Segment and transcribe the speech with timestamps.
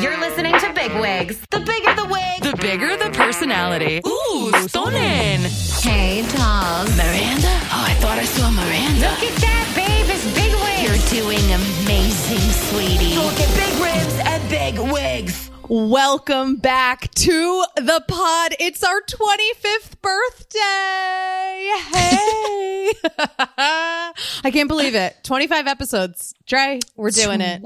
[0.00, 1.38] You're listening to Big Wigs.
[1.50, 4.00] The bigger the wig, The bigger the personality.
[4.06, 5.40] Ooh, stunning.
[5.82, 6.86] Hey, Tom.
[6.96, 7.52] Miranda?
[7.68, 9.10] Oh, I thought I saw Miranda.
[9.10, 10.06] Look at that, babe.
[10.08, 10.82] It's Big Wigs.
[10.82, 12.38] You're doing amazing,
[12.70, 13.14] sweetie.
[13.14, 15.50] Look at big ribs and big wigs.
[15.68, 18.54] Welcome back to the pod.
[18.58, 20.60] It's our 25th birthday.
[21.92, 22.92] Hey.
[23.58, 25.16] I can't believe it.
[25.24, 26.34] 25 episodes.
[26.46, 27.62] Dre, we're doing it.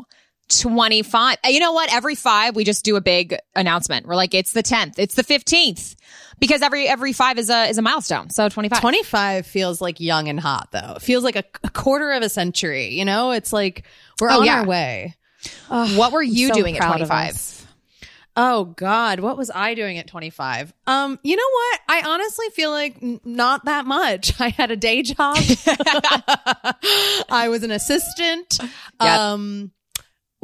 [0.49, 1.39] 25.
[1.45, 1.93] You know what?
[1.93, 4.07] Every five, we just do a big announcement.
[4.07, 5.97] We're like, it's the 10th, it's the 15th,
[6.39, 8.31] because every every five is a is a milestone.
[8.31, 8.81] So 25.
[8.81, 10.95] 25 feels like young and hot though.
[10.97, 13.31] It feels like a, a quarter of a century, you know?
[13.31, 13.85] It's like
[14.21, 14.61] we're Oh, on yeah.
[14.61, 15.15] our way.
[15.69, 17.53] What were you so doing at 25?
[18.37, 20.75] Oh God, what was I doing at 25?
[20.89, 21.81] Um, you know what?
[21.89, 24.33] I honestly feel like n- not that much.
[24.41, 25.37] I had a day job.
[27.31, 28.59] I was an assistant.
[29.01, 29.19] Yep.
[29.19, 29.71] Um,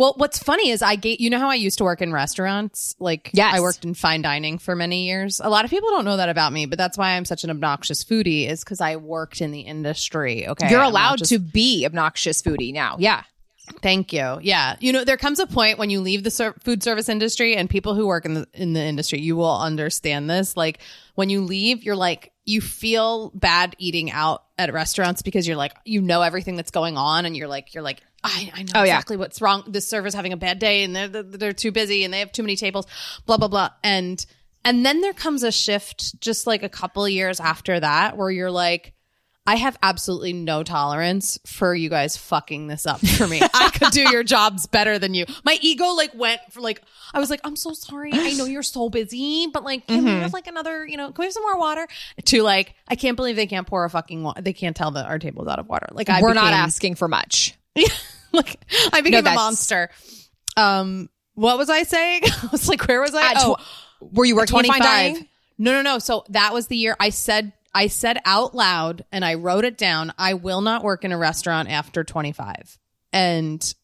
[0.01, 2.95] well, what's funny is I get, you know how I used to work in restaurants?
[2.99, 3.55] Like, Yes.
[3.55, 5.41] I worked in fine dining for many years.
[5.45, 7.51] A lot of people don't know that about me, but that's why I'm such an
[7.51, 10.49] obnoxious foodie is because I worked in the industry.
[10.49, 10.71] Okay.
[10.71, 12.97] You're I'm allowed just- to be obnoxious foodie now.
[12.99, 13.25] Yeah.
[13.83, 14.39] Thank you.
[14.43, 14.77] Yeah.
[14.81, 17.69] You know, there comes a point when you leave the ser- food service industry and
[17.71, 20.57] people who work in the in the industry, you will understand this.
[20.57, 20.81] Like
[21.15, 25.73] when you leave, you're like you feel bad eating out at restaurants because you're like
[25.85, 28.83] you know everything that's going on and you're like you're like I, I know Oh,
[28.83, 28.95] yeah.
[28.95, 29.65] exactly what's wrong.
[29.67, 32.43] This server's having a bad day and they're they're too busy and they have too
[32.43, 32.87] many tables,
[33.27, 33.71] blah blah blah.
[33.83, 34.25] And
[34.65, 38.31] and then there comes a shift just like a couple of years after that where
[38.31, 38.95] you're like
[39.47, 43.41] I have absolutely no tolerance for you guys fucking this up for me.
[43.43, 45.25] I could do your jobs better than you.
[45.45, 46.83] My ego like went for like
[47.15, 48.13] I was like, I'm so sorry.
[48.13, 50.21] I know you're so busy, but like, can we mm-hmm.
[50.21, 51.89] have like another, you know, can we have some more water?
[52.27, 54.43] To like, I can't believe they can't pour a fucking water.
[54.43, 55.87] They can't tell that our table's out of water.
[55.91, 57.59] Like I We're not asking for much.
[58.33, 59.91] like I became a monster.
[60.57, 62.23] Um, what was I saying?
[62.43, 63.31] I was like, where was I?
[63.31, 65.25] At oh, tw- were you working 25.
[65.59, 65.99] No, no, no.
[65.99, 69.79] So that was the year I said I said out loud and I wrote it
[69.79, 70.13] down.
[70.19, 72.79] I will not work in a restaurant after 25.
[73.13, 73.75] And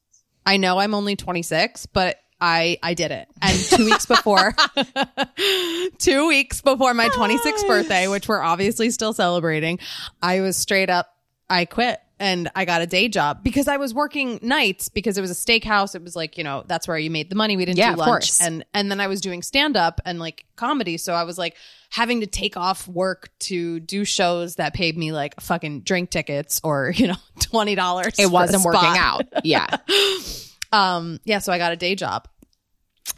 [0.44, 3.28] I know I'm only 26, but I I did it.
[3.40, 4.54] And 2 weeks before
[5.98, 9.78] 2 weeks before my 26th birthday, which we're obviously still celebrating,
[10.22, 11.12] I was straight up
[11.48, 15.20] I quit and I got a day job because I was working nights because it
[15.20, 15.94] was a steakhouse.
[15.94, 17.56] It was like, you know, that's where you made the money.
[17.56, 18.08] We didn't Yeah, do lunch.
[18.08, 18.40] course.
[18.40, 20.96] And and then I was doing stand up and like comedy.
[20.96, 21.56] So I was like
[21.90, 26.60] having to take off work to do shows that paid me like fucking drink tickets
[26.64, 28.18] or, you know, twenty dollars.
[28.18, 29.22] It wasn't working out.
[29.44, 29.66] Yeah.
[30.72, 32.26] Um, yeah, so I got a day job.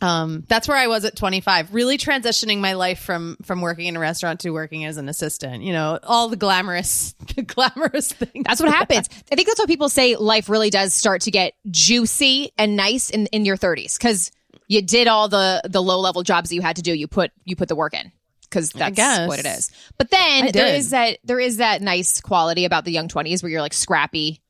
[0.01, 3.97] Um, that's where I was at 25, really transitioning my life from from working in
[3.97, 5.63] a restaurant to working as an assistant.
[5.63, 8.45] You know, all the glamorous, the glamorous things.
[8.47, 9.09] That's what happens.
[9.33, 13.11] I think that's why people say life really does start to get juicy and nice
[13.11, 14.31] in, in your 30s because
[14.69, 16.95] you did all the the low level jobs that you had to do.
[16.95, 18.13] You put you put the work in
[18.43, 18.97] because that's
[19.29, 19.71] what it is.
[19.97, 23.51] But then there is that there is that nice quality about the young 20s where
[23.51, 24.43] you're like scrappy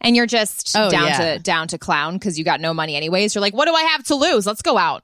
[0.00, 1.34] and you're just Oh, down yeah.
[1.34, 3.34] to down to clown because you got no money anyways.
[3.34, 4.46] You're like, what do I have to lose?
[4.46, 5.02] Let's go out.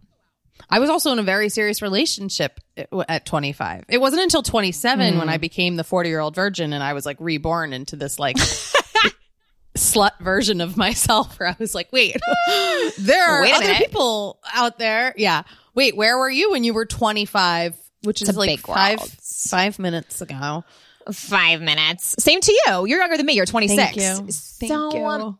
[0.68, 3.84] I was also in a very serious relationship uh, at 25.
[3.88, 5.28] It wasn't until 27 when hmm.
[5.28, 8.36] I became the 40 year old virgin and I was like reborn into this like
[9.76, 12.16] slut version of myself where I was like, wait,
[12.98, 13.78] there are Wait other minute.
[13.78, 15.14] people out there.
[15.16, 15.42] Yeah.
[15.74, 17.76] Wait, where were you when you were 25?
[18.02, 20.64] Which is like five, five minutes ago.
[21.12, 22.14] Five minutes.
[22.18, 22.86] Same to you.
[22.86, 23.34] You're younger than me.
[23.34, 23.76] You're 26.
[23.76, 24.26] Thank you.
[24.32, 25.04] Thank So, you.
[25.04, 25.38] um,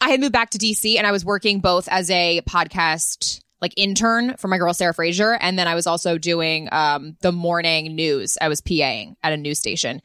[0.00, 3.72] I had moved back to DC and I was working both as a podcast like
[3.76, 7.94] intern for my girl Sarah Fraser, and then I was also doing um, the morning
[7.94, 8.36] news.
[8.40, 10.02] I was PAing at a news station.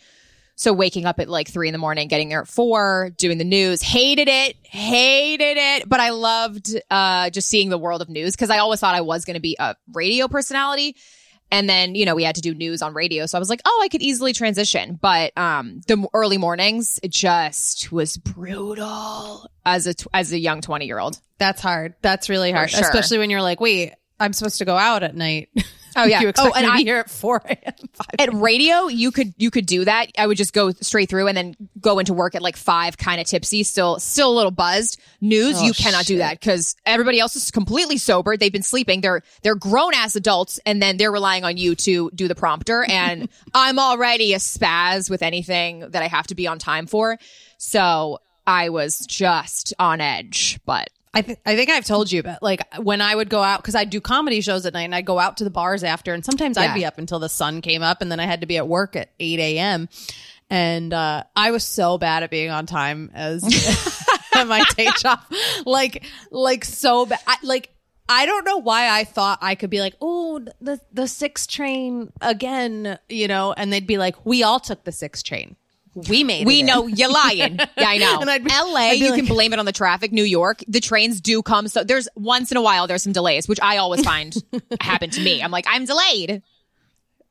[0.56, 3.44] So waking up at like three in the morning, getting there at four, doing the
[3.44, 8.36] news, hated it, hated it, but I loved uh, just seeing the world of news
[8.36, 10.96] because I always thought I was going to be a radio personality.
[11.52, 13.26] And then, you know, we had to do news on radio.
[13.26, 15.00] So I was like, oh, I could easily transition.
[15.02, 20.62] But um the early mornings, it just was brutal as a tw- as a young
[20.62, 21.20] 20 year old.
[21.38, 21.96] That's hard.
[22.02, 22.82] That's really hard, sure.
[22.82, 25.50] especially when you're like, wait, I'm supposed to go out at night.
[25.98, 26.20] Oh, yeah.
[26.22, 27.74] you oh, expect Oh, and me to I- be here at 4 a.m.
[27.94, 30.12] 5 At radio, you could you could do that.
[30.18, 33.20] I would just go straight through and then go into work at like five, kind
[33.20, 35.00] of tipsy, still still a little buzzed.
[35.20, 38.38] News, Oh, you cannot do that because everybody else is completely sober.
[38.38, 39.02] They've been sleeping.
[39.02, 42.86] They're they're grown ass adults, and then they're relying on you to do the prompter.
[42.98, 47.18] And I'm already a spaz with anything that I have to be on time for.
[47.58, 52.42] So I was just on edge, but I, th- I think I've told you, but
[52.44, 55.06] like when I would go out, because I do comedy shows at night and I'd
[55.06, 56.64] go out to the bars after, and sometimes Yeah.
[56.72, 58.68] I'd be up until the sun came up, and then I had to be at
[58.68, 59.90] work at 8 a.m.
[60.50, 63.44] And uh, I was so bad at being on time as
[64.34, 65.20] my day job.
[65.66, 67.20] Like, like so bad.
[67.28, 67.70] I, like,
[68.10, 72.14] I don't know why I thought I could be like, oh, the the six train
[72.22, 75.58] again, you know, and they'd be like, we all took the six train.
[76.10, 76.64] We made We it.
[76.64, 77.58] know you're lying.
[77.78, 78.20] Yeah, I know.
[78.22, 80.12] And I'd be- LA, I'd you like- can blame it on the traffic.
[80.12, 81.68] New York, the trains do come.
[81.68, 84.36] So there's once in a while there's some delays, which I always find
[84.82, 85.42] happen to me.
[85.42, 86.42] I'm like, I'm delayed.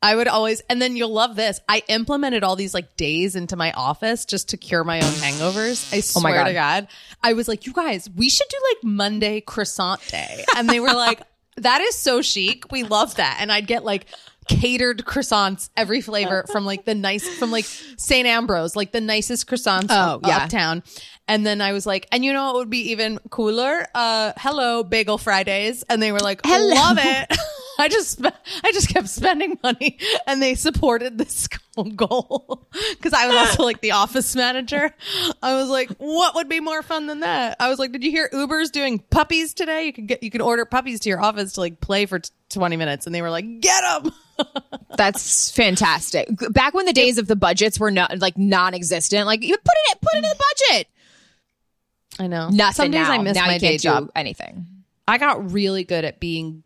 [0.02, 1.58] I would always, and then you'll love this.
[1.68, 5.92] I implemented all these like days into my office just to cure my own hangovers.
[5.92, 6.48] I Oh my swear God.
[6.48, 6.88] to God.
[7.22, 10.44] I was like, you guys, we should do like Monday croissant day.
[10.56, 11.22] And they were like,
[11.56, 12.70] that is so chic.
[12.70, 13.38] We love that.
[13.40, 14.06] And I'd get like
[14.48, 19.46] catered croissants, every flavor from like the nice, from like Sant Ambroeus, like the nicest
[19.46, 20.38] croissants Oh, yeah.
[20.44, 20.82] uptown.
[21.28, 23.86] And then I was like, and you know, it would be even cooler.
[23.94, 25.82] Uh, hello, Bagel Fridays.
[25.88, 26.74] And they were like, Hello.
[26.74, 27.36] love it.
[27.78, 31.46] I just, I just kept spending money and they supported this
[31.96, 34.94] goal because I was also like the office manager.
[35.42, 37.56] I was like, what would be more fun than that?
[37.60, 39.84] I was like, did you hear Uber's doing puppies today?
[39.84, 42.30] You can get, you can order puppies to your office to like play for t-
[42.48, 43.04] 20 minutes.
[43.04, 44.10] And they were like, get them.
[44.96, 46.28] That's fantastic.
[46.50, 50.00] Back when the days of the budgets were not like non-existent, like you put it
[50.00, 50.88] put it in the budget.
[52.18, 52.48] I know.
[52.48, 52.74] Nothing.
[52.84, 53.12] Some days now.
[53.12, 54.04] I miss now my you day can't job.
[54.06, 54.66] do anything.
[55.06, 56.62] I got really good at being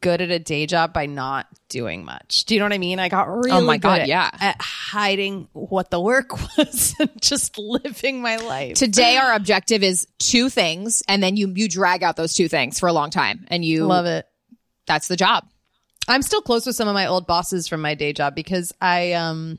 [0.00, 2.44] good at a day job by not doing much.
[2.44, 3.00] Do you know what I mean?
[3.00, 4.30] I got really Oh my good God, at, yeah.
[4.40, 8.74] at hiding what the work was and just living my life.
[8.76, 12.78] Today our objective is two things, and then you you drag out those two things
[12.78, 14.26] for a long time, and you Love it.
[14.86, 15.48] That's the job.
[16.08, 19.12] I'm still close with some of my old bosses from my day job because I
[19.12, 19.58] um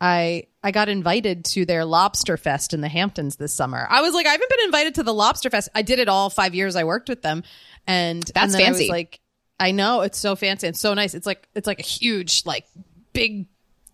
[0.00, 3.86] I I got invited to their lobster fest in the Hamptons this summer.
[3.90, 5.68] I was like, I haven't been invited to the lobster fest.
[5.74, 7.42] I did it all five years I worked with them,
[7.86, 8.84] and That's and then I fancy.
[8.84, 9.20] was like,
[9.60, 11.14] I know it's so fancy and so nice.
[11.14, 12.64] It's like it's like a huge like
[13.12, 13.46] big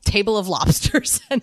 [0.04, 1.40] table of lobsters and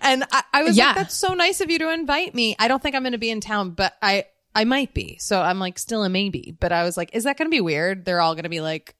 [0.00, 0.86] and I, I was Yeah.
[0.86, 3.18] like that's so nice of you to invite me i don't think i'm going to
[3.18, 6.70] be in town but i i might be so i'm like still a maybe but
[6.70, 8.94] i was like is that going to be weird they're all going to be like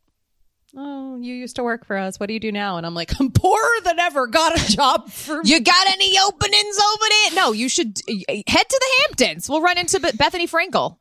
[0.76, 2.18] oh you used to work for us.
[2.18, 2.76] What do you do now?
[2.76, 4.26] And i'm like i'm poorer than ever.
[4.26, 7.34] Got a job for You got any openings over there?
[7.34, 9.48] No, you should head to the Hamptons.
[9.48, 10.96] We'll run into Bethenny Frankel.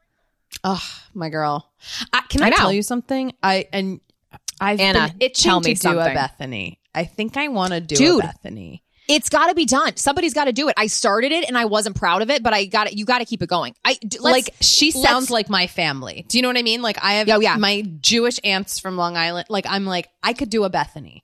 [0.63, 0.83] oh
[1.13, 1.71] my girl.
[2.11, 3.33] I, can i, I tell you something?
[3.41, 3.99] I and
[4.59, 6.77] i've Anna, been itching tell to me do a bethenny.
[6.95, 8.23] I think i want to do Dude.
[8.23, 9.97] a bethenny It's got to be done.
[9.97, 10.75] Somebody's got to do it.
[10.77, 12.93] I started it and I wasn't proud of it, but I got it.
[12.93, 13.75] You got to keep it going.
[13.83, 16.25] I like she sounds like my family.
[16.29, 16.81] Do you know what I mean?
[16.81, 17.57] Like I have Oh, yeah.
[17.57, 19.47] my Jewish aunts from Long Island.
[19.49, 21.21] Like I'm like I could do a Bethenny.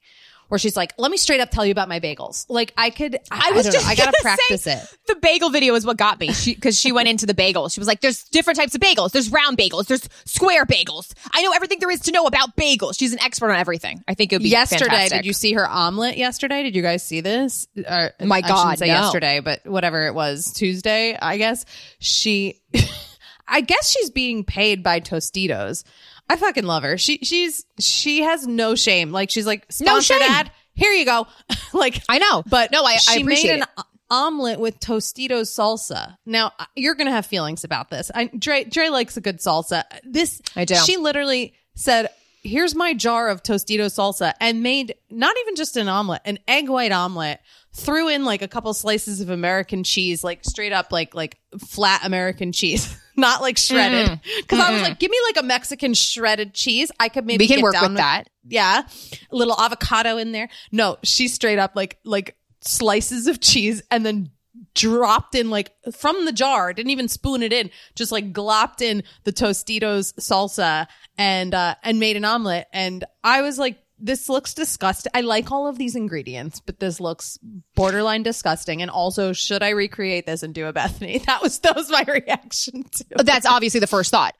[0.50, 2.44] Where she's like, let me straight up tell you about my bagels.
[2.48, 3.90] Like I could, I, I was don't just know.
[3.90, 4.96] I gotta practice it.
[5.06, 6.32] The bagel video is what got me.
[6.32, 7.72] She because she went into the bagels.
[7.72, 9.12] She was like, "There's different types of bagels.
[9.12, 9.86] There's round bagels.
[9.86, 11.12] There's square bagels.
[11.32, 12.98] I know everything there is to know about bagels.
[12.98, 14.02] She's an expert on everything.
[14.06, 15.18] I think it would be Yesterday, fantastic.
[15.20, 16.62] did you see her omelet yesterday?
[16.64, 17.68] Did you guys see this?
[17.76, 18.94] Or, My I shouldn't God, say no.
[18.94, 21.64] yesterday, but whatever it was, Tuesday, I guess.
[22.00, 22.60] She,
[23.48, 25.84] I guess she's being paid by Tostitos.
[26.30, 26.96] I fucking love her.
[26.96, 29.10] She, she's, she has no shame.
[29.10, 30.22] Like she's like, No shame.
[30.22, 30.50] ad.
[30.74, 31.26] Here you go.
[31.72, 33.68] like I know, but no, I, I she appreciate made it.
[33.76, 36.16] an omelet with Tostitos salsa.
[36.24, 38.10] Now you're gonna have feelings about this.
[38.14, 39.82] I, Dre, Dre likes a good salsa.
[40.04, 40.76] This I do.
[40.76, 42.08] She literally said,
[42.42, 46.68] "Here's my jar of Tostitos salsa," and made not even just an omelet, an egg
[46.68, 47.40] white omelet.
[47.72, 52.00] Threw in like a couple slices of American cheese, like straight up, like like flat
[52.04, 54.20] American cheese, not like shredded.
[54.38, 56.90] Because I was like, give me like a Mexican shredded cheese.
[56.98, 58.28] I could maybe We can get work down with that.
[58.44, 58.82] yeah,
[59.30, 60.48] a little avocado in there.
[60.72, 64.30] No, she straight up like like slices of cheese and then
[64.74, 66.72] dropped in like from the jar.
[66.72, 67.70] Didn't even spoon it in.
[67.94, 70.86] Just like glopped in the Tostitos salsa
[71.16, 72.66] and uh and made an omelet.
[72.72, 75.10] And I was like, this looks disgusting.
[75.14, 77.38] I like all of these ingredients, but this looks
[77.74, 78.80] borderline disgusting.
[78.82, 81.24] And also, should I recreate this and do a Bethenny?
[81.26, 83.04] That was that was my reaction to.
[83.18, 83.26] it.
[83.26, 84.34] That's obviously the first thought.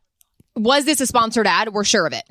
[0.57, 1.73] Was this a sponsored ad?
[1.73, 2.25] We're sure of it.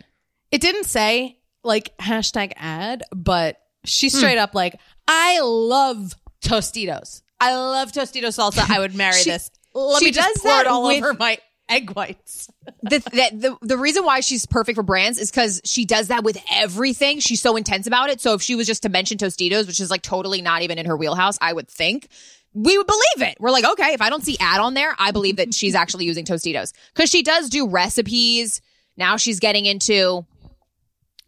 [0.52, 3.88] It didn't say like hashtag ad, but Hmm.
[3.88, 7.22] she straight up like, I love Tostitos.
[7.40, 8.70] I love Tostitos salsa.
[8.70, 9.52] I would marry She- this.
[9.74, 11.38] Let she me just does pour it all with- over my
[11.70, 12.50] egg whites.
[12.84, 16.24] the, that the the reason why she's perfect for brands is because she does that
[16.24, 17.20] with everything.
[17.20, 18.20] She's so intense about it.
[18.22, 20.86] So if she was just to mention Tostitos, which is like totally not even in
[20.86, 22.10] her wheelhouse, I would think
[22.54, 23.38] we would believe it.
[23.40, 26.06] We're like, okay, if I don't see ad on there, I believe that she's actually
[26.06, 28.62] using Tostitos because she does do recipes.
[28.98, 30.26] Now she's getting into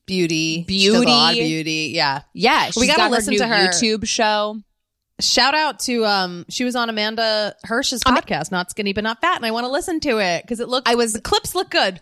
[0.08, 0.86] Beauty, Beauty.
[0.86, 1.92] She does a lot of beauty.
[1.94, 2.22] Yeah.
[2.34, 2.66] yeah.
[2.66, 3.68] She's We gotta got listen her to her.
[3.70, 4.58] YouTube show.
[5.22, 9.38] Shout out to um, she was on Amanda Hirsch's podcast, Not Skinny But Not Fat,
[9.38, 10.88] and I want to listen to it because it looked.
[10.88, 12.02] I was- the clips look good.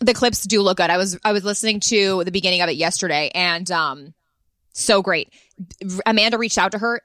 [0.00, 0.90] the clips do look good.
[0.90, 4.14] I was I was listening to the beginning of it yesterday, and um,
[4.72, 5.28] so great.
[6.06, 7.00] Amanda reached out to her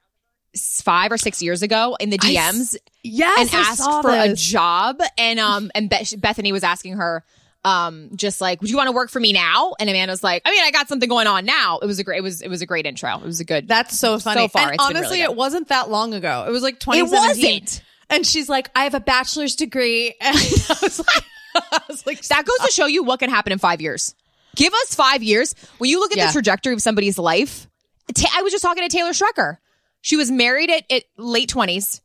[0.81, 4.33] five or six years ago in the I DMs Yes, and I asked for a
[4.33, 7.23] job, and um, and Beth- Bethenny was asking her.
[7.67, 9.73] Um, just like, would you want to work for me now?
[9.79, 11.79] And Amanda's like, I mean, I got something going on now.
[11.79, 13.15] It was a great, it was, it was a great intro.
[13.17, 13.67] It was a good.
[13.67, 14.41] That's so funny.
[14.43, 16.45] So far, honestly, really it wasn't that long ago.
[16.47, 17.61] It was like 2017.
[17.63, 17.83] wasn't.
[18.09, 20.15] And she's like, I have a bachelor's degree.
[20.21, 21.23] And I was like,
[21.55, 24.15] I was like, that goes to show you what can happen in five years.
[24.55, 25.53] Give us five years.
[25.77, 26.27] When you look at Yeah.
[26.27, 27.67] the trajectory of somebody's life,
[28.15, 29.57] Ta- I was just talking to Taylor Strecker.
[30.01, 32.01] She was married at, at late twenties,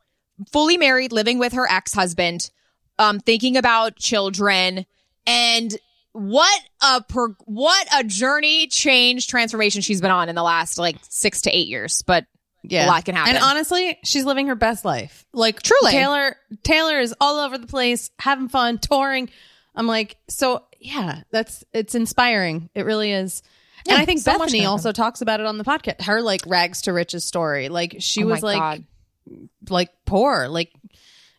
[0.50, 2.50] fully married, living with her ex husband,
[2.98, 4.86] um, thinking about children,
[5.26, 5.76] and
[6.12, 10.96] what a per- what a journey, change, transformation she's been on in the last like
[11.08, 12.02] six to eight years.
[12.02, 12.26] But
[12.62, 12.86] yeah.
[12.86, 13.34] a lot can happen.
[13.34, 15.24] And honestly, she's living her best life.
[15.32, 15.92] Like Truly.
[15.92, 19.30] Taylor Taylor is all over the place, having fun, touring.
[19.74, 22.68] I'm like, so yeah, that's it's inspiring.
[22.74, 23.42] It really is.
[23.88, 26.02] and I think so Bethenny also talks about it on the podcast.
[26.02, 27.68] Her like rags to riches story.
[27.68, 28.84] Like she Oh was like God.
[29.70, 30.48] like poor.
[30.48, 30.70] Like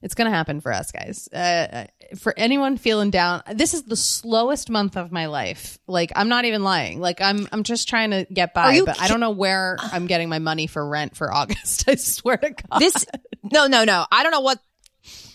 [0.04, 1.28] it's gonna happen for us guys.
[1.30, 5.80] Uh, for anyone feeling down, this is the slowest month of my life.
[5.88, 7.00] Like I'm not even lying.
[7.00, 10.30] Like I'm I'm just trying to get by, but I don't know where I'm getting
[10.30, 11.86] my money for rent for August.
[11.90, 12.80] I swear to God.
[12.80, 13.06] this
[13.52, 14.60] no no no i don't know what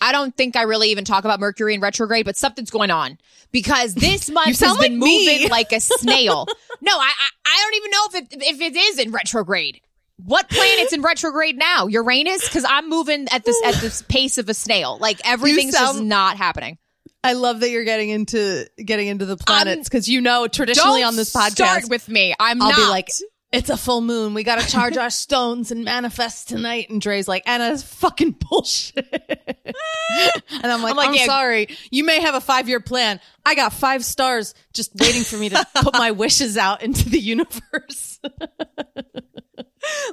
[0.01, 3.17] i don't think i really even talk about mercury in retrograde but something's going on
[3.51, 5.27] because this month has been me.
[5.27, 6.47] moving like a snail
[6.81, 9.81] no I, I i don't even know if it if it is in retrograde
[10.23, 14.49] what planet's in retrograde now uranus because i'm moving at this at this pace of
[14.49, 16.77] a snail like everything's just not happening
[17.21, 21.03] I love that you're getting into getting into the um, planets because you know traditionally
[21.03, 23.09] on this podcast start with me i'm I'll not be like,
[23.51, 24.35] it's a full moon.
[24.35, 26.89] We got to charge our stones and manifest tonight.
[26.89, 29.07] And Dre's like, Anna's fucking bullshit.
[29.65, 31.25] and I'm like, I'm, I'm yeah.
[31.25, 31.69] sorry.
[31.89, 33.19] You may have a five year plan.
[33.43, 37.19] I got five stars just waiting for me to put my wishes out into the
[37.19, 38.19] universe.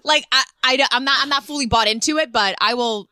[0.04, 3.08] like I, I i'm not i'm not fully bought into it but i will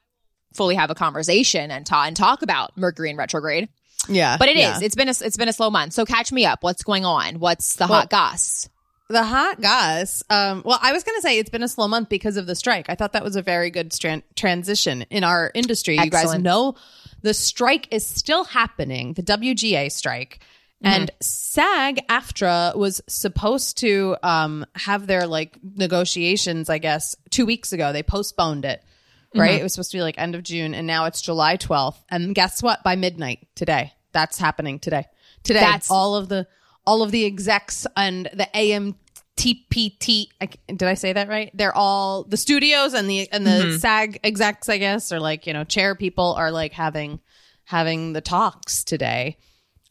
[0.55, 3.69] fully have a conversation and talk and talk about mercury in retrograde
[4.07, 4.37] yeah.
[4.37, 4.63] But it is.
[4.63, 4.79] yeah.
[4.83, 5.95] It's been a it's been a slow month.
[5.95, 6.63] So catch me up.
[6.63, 7.39] What's going on?
[7.39, 8.69] What's the hot goss?
[9.09, 10.23] the hot goss.
[10.31, 12.55] Um, well, I was going to say it's been a slow month because of the
[12.55, 12.87] strike.
[12.89, 15.99] I thought that was a very good stran- transition in our industry.
[15.99, 16.77] You guys know
[17.23, 20.41] the strike is still happening, the WGA strike.
[20.85, 21.01] Mm-hmm.
[21.01, 27.73] And SAG AFTRA was supposed to um, have their like negotiations, I guess, two weeks
[27.73, 27.93] ago.
[27.93, 29.41] They postponed it, mm-hmm.
[29.41, 29.61] right?
[29.61, 31.97] It was supposed to be like end of June, and now it's July 12th.
[32.11, 32.83] And guess what?
[32.85, 35.07] By midnight today, that's happening today.
[35.43, 36.47] Today, That's- all of the
[36.87, 40.27] all of the execs and the AMTPT.
[40.39, 41.51] I, did I say that right?
[41.55, 43.77] They're all the studios and the and the mm-hmm.
[43.77, 47.21] SAG execs, I guess, or like you know chair people are like having
[47.65, 49.39] having the talks today.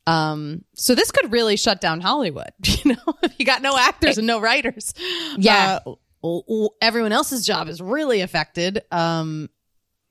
[0.05, 2.51] Um, so this could really shut down Hollywood.
[2.83, 4.93] You know, if you got no actors and no writers,
[5.37, 5.79] Yeah.
[6.23, 8.81] uh, everyone else's job is really affected.
[8.91, 9.49] Um,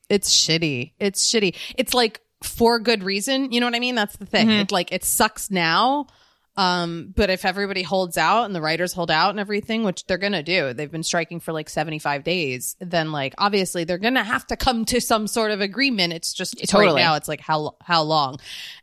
[0.08, 0.92] it's shitty.
[0.98, 1.54] It's shitty.
[1.76, 3.52] It's like for good reason.
[3.52, 3.94] You know what I mean?
[3.94, 4.50] That's the thing.
[4.50, 6.06] It's like it sucks now.
[6.54, 10.18] Um, but if everybody holds out and the writers hold out and everything, which they're
[10.18, 14.46] gonna do, they've been striking for like 75 days, then like obviously they're gonna have
[14.48, 16.12] to come to some sort of agreement.
[16.12, 17.00] It's just right Totally.
[17.00, 18.36] now, it's like how how long?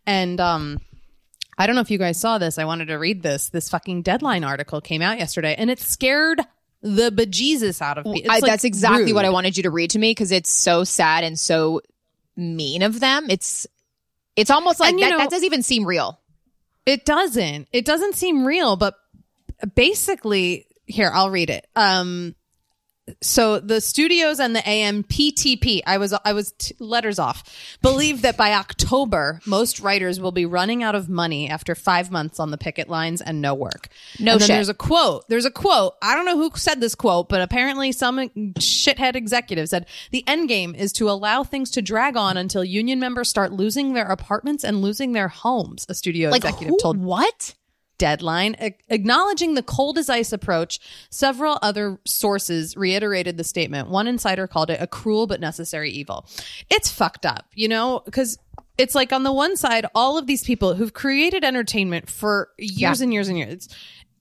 [0.07, 0.79] And um
[1.59, 2.57] I don't know if you guys saw this.
[2.57, 3.49] I wanted to read this.
[3.49, 6.41] This fucking deadline article came out yesterday and it scared
[6.81, 8.25] the bejesus out of me.
[8.25, 11.25] Like, that's exactly what I wanted you to read to me because it's so sad
[11.25, 11.81] and so
[12.37, 13.27] mean of them.
[13.29, 13.67] It's
[14.37, 16.17] it's almost like that, know- that doesn't even seem real.
[16.85, 17.67] It doesn't.
[17.73, 18.95] It doesn't seem real, but
[19.75, 21.67] basically, here, I'll read it.
[21.75, 22.35] Um,
[23.21, 27.43] so the studios and the AMPTP, I was I was t- letters off,
[27.81, 32.39] believe that by October most writers will be running out of money after five months
[32.39, 33.87] on the picket lines and no work.
[34.19, 34.47] No and shit.
[34.49, 35.27] There's a quote.
[35.29, 35.93] There's a quote.
[36.01, 38.17] I don't know who said this quote, but apparently some
[38.59, 42.99] shithead executive said the end game is to allow things to drag on until union
[42.99, 45.85] members start losing their apartments and losing their homes.
[45.89, 47.55] A studio Like executive who- told what?
[47.99, 48.55] Deadline.
[48.59, 50.79] A- acknowledging the cold as ice approach,
[51.11, 53.89] several other sources reiterated the statement.
[53.89, 56.25] One insider called it a cruel but necessary evil.
[56.71, 58.39] It's fucked up, you know, because
[58.79, 62.99] it's like on the one side, all of these people who've created entertainment for years
[62.99, 63.03] Yeah.
[63.03, 63.69] and years and years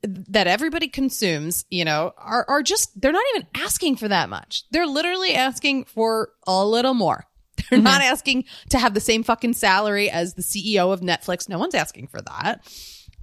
[0.03, 4.65] that everybody consumes, you know, are, are just, they're not even asking for that much.
[4.71, 7.25] They're literally asking for a little more.
[7.71, 7.85] They're mm-hmm.
[7.85, 11.49] not asking to have the same fucking salary as the CEO of Netflix.
[11.49, 12.61] No one's asking for that.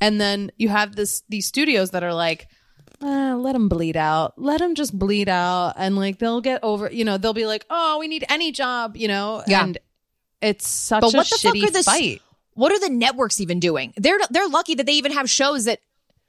[0.01, 2.47] And then you have this these studios that are like,
[3.01, 4.33] uh, let them bleed out.
[4.37, 6.91] Let them just bleed out, and like they'll get over.
[6.91, 8.97] You know, they'll be like, oh, we need any job.
[8.97, 9.63] You know, Yeah.
[9.63, 9.77] And
[10.41, 12.21] it's such But a what the fuck shitty are this- fight.
[12.53, 13.93] What are the networks even doing?
[13.97, 15.79] They're they're lucky that they even have shows that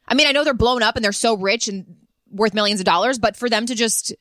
[0.08, 1.84] I mean, I know they're blown up and they're so rich and
[2.30, 4.12] worth millions of dollars, but for them to just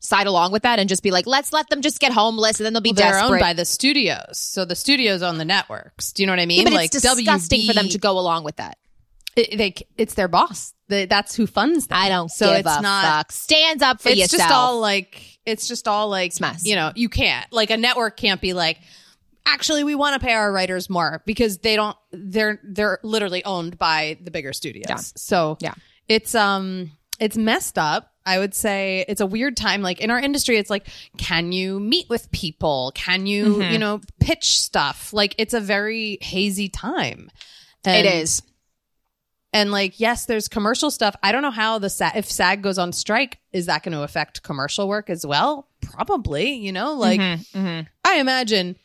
[0.00, 2.64] side along with that and just be like, let's let them just get homeless and
[2.66, 3.28] then they'll be they're desperate.
[3.32, 6.12] owned by the studios, so the studios own the networks.
[6.12, 6.58] Do you know what I mean?
[6.58, 8.78] Yeah, but like it's disgusting for them to go along with that.
[9.38, 10.74] It, they, it's their boss.
[10.88, 11.98] They, that's who funds them.
[11.98, 13.04] I don't So give it's not.
[13.04, 13.32] fuck.
[13.32, 14.40] Stands up for It's yourself.
[14.40, 15.38] just all like.
[15.46, 16.28] It's just all like.
[16.28, 16.64] It's mess.
[16.64, 18.78] You know, you can't like a network can't be like.
[19.46, 21.96] Actually, we want to pay our writers more because they don't.
[22.12, 24.84] They're they're literally owned by the bigger studios.
[24.88, 24.96] Yeah.
[24.96, 25.74] So Yeah.
[26.06, 28.12] it's um it's messed up.
[28.26, 29.80] I would say it's a weird time.
[29.80, 32.92] Like in our industry, it's like, can you meet with people?
[32.94, 33.72] Can you, Mm-hmm.
[33.72, 35.14] you know, pitch stuff?
[35.14, 37.30] Like it's a very hazy time.
[37.86, 38.42] it And- is.
[39.52, 41.16] And like, yes, there's commercial stuff.
[41.22, 44.02] I don't know how the SAG, if SAG goes on strike, is that going to
[44.02, 45.66] affect commercial work as well?
[45.80, 48.76] Probably, you know, like Mm-hmm, I imagine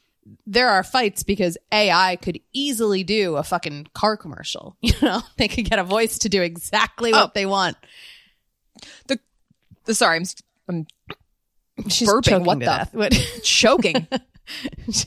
[0.47, 4.77] there are fights because AI could easily do a fucking car commercial.
[4.81, 7.31] You know, they could get a voice to do exactly what Oh.
[7.33, 7.75] they want.
[9.07, 9.19] The,
[9.93, 10.25] sorry, I'm,
[10.69, 12.87] I'm She's Burping, what the-.
[12.97, 13.11] What-
[13.43, 14.07] choking.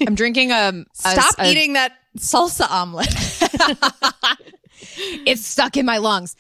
[0.07, 1.11] I'm drinking um, a.
[1.11, 3.09] Stop a- eating that salsa omelet.
[5.27, 6.37] It's stuck in my lungs.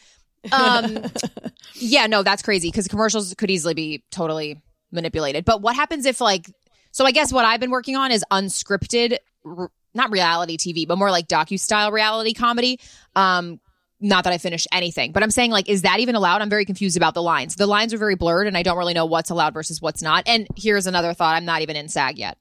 [0.52, 1.04] Um,
[1.74, 4.62] yeah, no, that's crazy because commercials could easily be totally
[4.92, 5.44] manipulated.
[5.44, 6.50] But what happens if, like,
[6.92, 10.96] so I guess what I've been working on is unscripted, r- not reality TV, but
[10.98, 12.80] more like docu style reality comedy.
[13.14, 13.60] Um,
[13.98, 16.42] not that I finished anything, but I'm saying, like, is that even allowed?
[16.42, 17.56] I'm very confused about the lines.
[17.56, 20.24] The lines are very blurred, and I don't really know what's allowed versus what's not.
[20.26, 22.36] And here's another thought: I'm not even in SAG yet.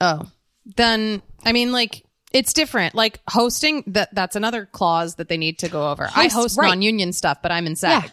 [0.00, 0.30] Oh,
[0.76, 2.94] then I mean, like it's different.
[2.94, 6.04] Like hosting that that's another clause that they need to go over.
[6.14, 6.68] I Host- host right.
[6.68, 8.10] non-union stuff, but I'm in SAG, Yeah.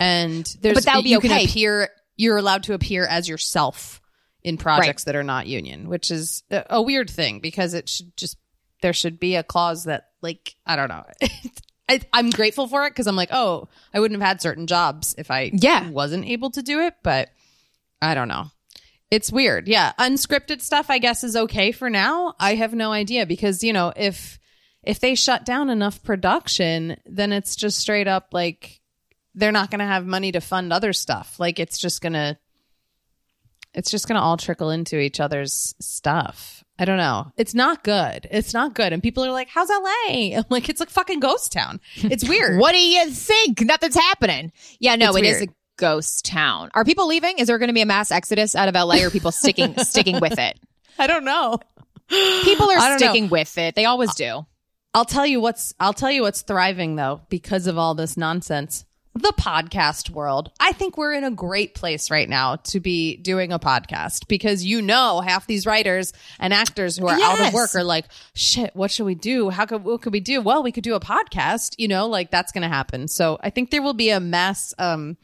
[0.00, 1.28] and there's But that would be you okay.
[1.28, 1.90] can appear.
[2.16, 4.00] You're allowed to appear as yourself
[4.42, 8.16] in projects that are not union, which is a, a weird thing because it should
[8.16, 8.36] just
[8.82, 11.04] there should be a clause that like I don't know.
[11.90, 15.14] I, I'm grateful for it because I'm like, oh, I wouldn't have had certain jobs
[15.16, 15.88] if I Yeah.
[15.88, 17.30] wasn't able to do it, but
[18.02, 18.50] I don't know.
[19.10, 19.68] It's weird.
[19.68, 19.92] Yeah.
[19.98, 22.34] Unscripted stuff I guess is okay for now.
[22.38, 24.38] I have no idea because, you know, if
[24.82, 28.80] if they shut down enough production, then it's just straight up like
[29.34, 31.38] they're not going to have money to fund other stuff.
[31.40, 32.36] Like it's just going to
[33.74, 36.64] it's just going to all trickle into each other's stuff.
[36.80, 37.32] I don't know.
[37.36, 38.26] It's not good.
[38.30, 38.92] It's not good.
[38.92, 42.60] And people are like, "How's LA?" I'm like, "It's a fucking ghost town." It's weird.
[42.60, 43.60] What do you think?
[43.62, 44.52] Nothing's happening.
[44.78, 45.48] Yeah, no, It's it is weird.
[45.50, 46.70] a ghost town.
[46.74, 47.38] Are people leaving?
[47.38, 49.02] Is there going to be a mass exodus out of LA?
[49.02, 50.58] Or are people sticking sticking with it?
[50.98, 51.58] I don't know.
[52.08, 52.96] People are don't know.
[52.98, 53.74] sticking with it.
[53.74, 54.44] They always do.
[54.94, 58.84] I'll tell you what's I'll tell you what's thriving though because of all this nonsense.
[59.14, 60.52] The podcast world.
[60.60, 64.64] I think we're in a great place right now to be doing a podcast because
[64.64, 68.76] you know half these writers and actors who are out of work are like, shit,
[68.76, 69.50] what should we do?
[69.50, 70.40] How could what could we do?
[70.40, 73.08] Well, we could do a podcast, you know, like that's going to happen.
[73.08, 75.16] So, I think there will be a mass um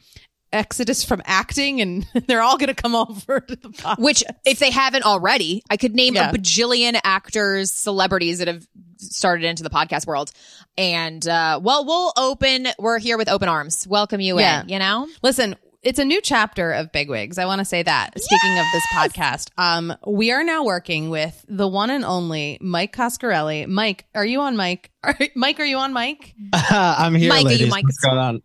[0.55, 3.99] exodus from acting and they're all going to come over to the podcast.
[3.99, 6.29] Which, if they haven't already, I could name Yeah.
[6.29, 8.65] a bajillion actors, celebrities that have
[8.97, 10.31] started into the podcast world.
[10.77, 12.67] And uh, well, we'll open.
[12.79, 13.85] We're here with open arms.
[13.87, 14.61] Welcome you Yeah.
[14.63, 14.69] in.
[14.69, 15.07] You know.
[15.21, 17.37] Listen, it's a new chapter of Bigwigs.
[17.37, 18.19] I want to say that.
[18.19, 22.95] Speaking of this podcast, um, we are now working with the one and only Mike
[22.95, 23.67] Coscarelli.
[23.67, 24.89] Mike, are you on Mike?
[25.05, 26.33] Are, Mike, are you on Mike?
[26.51, 27.69] I'm here, Mike, are you ladies.
[27.69, 27.83] Mike?
[27.83, 28.41] What's going on?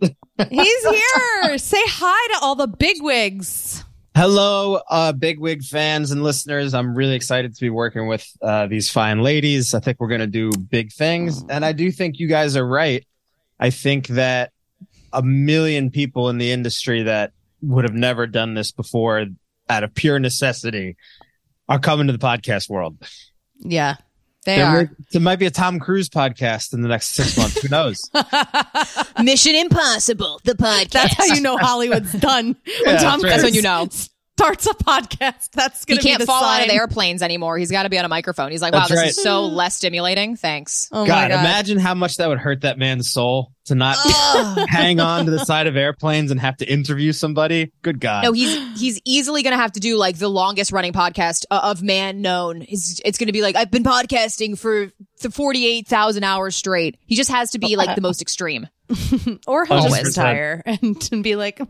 [0.49, 1.59] He's here.
[1.59, 3.85] say hi to all the bigwigs.
[4.17, 6.75] Hello, uh, big wig fans and listeners.
[6.75, 9.73] I'm really excited to be working with uh, these fine ladies.
[9.73, 11.43] I think we're going to do big things.
[11.49, 13.07] And I do think you guys are right.
[13.59, 14.53] I think that
[15.13, 19.27] a million people in the industry that would have never done this before
[19.69, 20.97] out of pure necessity
[21.69, 22.99] are coming to the podcast world.
[23.59, 23.97] Yeah,
[24.45, 24.83] they There, are.
[24.85, 27.61] may- there might be a Tom Cruise podcast in the next six months.
[27.61, 28.11] Who knows?
[29.23, 30.91] Mission Impossible, the podcast.
[30.91, 32.57] That's how you know Hollywood's done.
[32.85, 33.31] When Yeah, Tom that's right.
[33.31, 33.89] That's when you know.
[34.41, 35.51] Starts a podcast.
[35.53, 37.59] That's He going to be can't the fall out of airplanes anymore.
[37.59, 38.51] He's got to be on a microphone.
[38.51, 39.09] He's like, wow, That's this right.
[39.11, 40.37] is so less stimulating.
[40.37, 40.89] Thanks.
[40.93, 41.41] Oh my God, god!
[41.41, 43.97] imagine how much that would hurt that man's soul to not
[44.69, 47.73] hang on to the side of airplanes and have to interview somebody.
[47.83, 48.25] Good God.
[48.25, 51.61] No, he's he's easily going to have to do like the longest running podcast uh,
[51.63, 52.63] of man known.
[52.63, 54.91] It's, it's going to be like I've been podcasting for
[55.31, 56.99] forty eight thousand hours straight.
[57.07, 58.69] He just has to be like the most extreme.
[59.47, 61.61] Or he'll just retire and, and be like,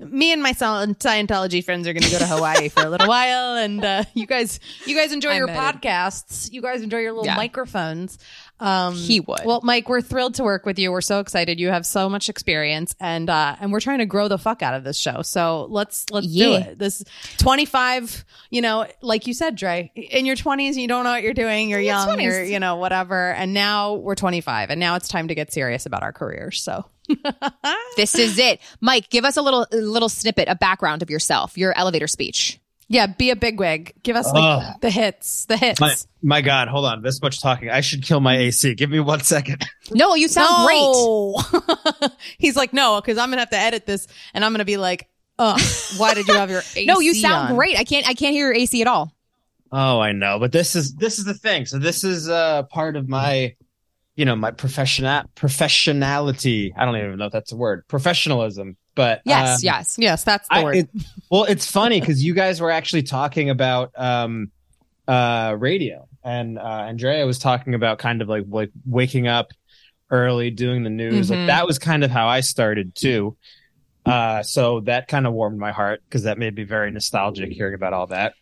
[0.00, 0.64] me and my Sci-
[0.94, 4.26] Scientology friends are going to go to Hawaii for a little while, and uh, you
[4.26, 5.80] guys, you guys enjoy your I'm in.
[5.80, 6.52] podcasts.
[6.52, 7.36] You guys enjoy your little Yeah.
[7.36, 8.18] microphones.
[8.60, 9.40] Um, He would.
[9.44, 10.90] Well, Mike, we're thrilled to work with you.
[10.90, 11.60] We're so excited.
[11.60, 14.74] You have so much experience, and uh, and we're trying to grow the fuck out
[14.74, 15.22] of this show.
[15.22, 16.78] So let's let's do it.
[16.78, 17.04] This
[17.36, 21.22] twenty five, you know, like you said, Dre, in your twenties, you don't know what
[21.22, 21.70] you're doing.
[21.70, 22.08] You're young.
[22.08, 22.22] 20s.
[22.22, 23.32] You're you know whatever.
[23.32, 26.60] And now we're twenty five, and now it's time to get serious about our careers.
[26.62, 26.84] So
[27.96, 28.60] this is it.
[28.80, 32.58] Mike, give us a little a little snippet, a background of yourself, your elevator speech.
[32.90, 33.92] Yeah, be a bigwig.
[34.02, 34.80] Give us like Ugh.
[34.80, 35.44] the hits.
[35.44, 35.78] The hits.
[35.78, 37.02] My, my God, hold on.
[37.02, 37.68] This much talking.
[37.68, 38.74] I should kill my AC.
[38.74, 39.64] Give me one second.
[39.90, 41.60] No, you sound great.
[42.00, 42.12] great.
[42.38, 45.08] He's like, no, because I'm gonna have to edit this, and I'm gonna be like,
[45.38, 45.58] uh,
[45.98, 47.54] why did you have your AC No, you sound on?
[47.56, 47.78] great.
[47.78, 49.12] I can't I can't hear your AC at all.
[49.70, 51.66] Oh, I know, but this is this is the thing.
[51.66, 53.54] So this is uh part of my,
[54.16, 56.72] you know, my professional professionality.
[56.76, 57.86] I don't even know if that's a word.
[57.88, 58.76] Professionalism.
[58.98, 59.94] But Yes, um, yes.
[59.96, 60.74] Yes, that's the I, word.
[60.74, 60.90] it,
[61.30, 64.50] well, it's funny because you guys were actually talking about um,
[65.06, 69.52] uh, radio, and uh, Andrea was talking about kind of like like waking up
[70.10, 71.28] early, doing the news.
[71.28, 71.36] Mhm.
[71.36, 73.36] Like that was kind of how I started too.
[74.04, 77.74] Uh, so that kind of warmed my heart because that made me very nostalgic hearing
[77.74, 78.34] about all that.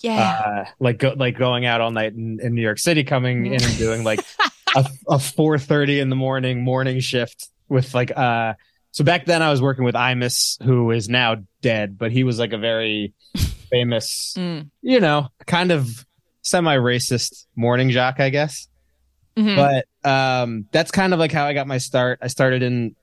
[0.00, 0.42] Yeah.
[0.46, 3.60] Uh, like go, like going out all night in, in New York City, coming in
[3.64, 4.20] and doing like
[4.76, 8.54] a, a four thirty in the morning morning shift with like uh.
[8.94, 12.38] So back then I was working with Imus, who is now dead, but he was
[12.38, 13.12] like a very
[13.70, 14.70] famous, Mm.
[14.82, 16.06] you know, kind of
[16.42, 18.68] semi-racist morning jock, I guess.
[19.36, 19.56] Mhm.
[19.56, 22.20] But um, that's kind of like how I got my start.
[22.22, 22.94] I started in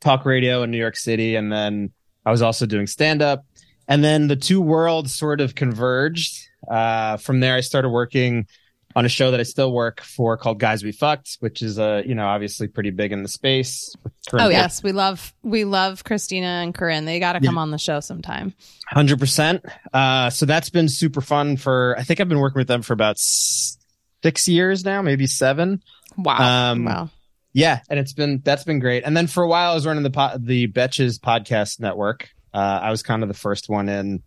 [0.00, 1.92] talk radio in New York City, and then
[2.26, 3.44] I was also doing stand-up.
[3.86, 6.48] And then the two worlds sort of converged.
[6.68, 8.48] Uh, from there, I started working
[8.94, 12.02] on a show that I still work for called Guys We Fucked, which is uh,
[12.04, 13.94] you know, obviously pretty big in the space.
[14.32, 17.04] oh yes, we love we love Krystyna and Corinne.
[17.04, 18.54] They got to come on the show sometime.
[18.88, 19.64] Hundred percent.
[19.92, 21.56] Uh, so that's been super fun.
[21.56, 25.82] For I think I've been working with them for about six years now, maybe seven.
[26.16, 26.72] wow.
[26.72, 27.10] Um, wow.
[27.54, 29.04] Yeah, and it's been that's been great.
[29.04, 32.30] And then for a while, I was running the po- the Betches podcast network.
[32.54, 34.22] Uh, I was kind of the first one in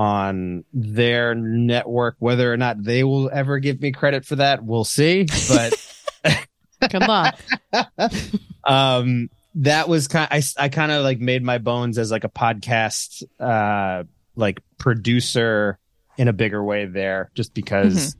[0.00, 2.16] on their network.
[2.20, 5.26] Whether or not they will ever give me credit for that, we'll see.
[5.46, 6.46] But
[6.90, 7.38] Good luck.
[8.64, 12.30] um that was kind I, I kind of like made my bones as like a
[12.30, 14.04] podcast uh
[14.36, 15.78] like producer
[16.16, 18.16] in a bigger way there just because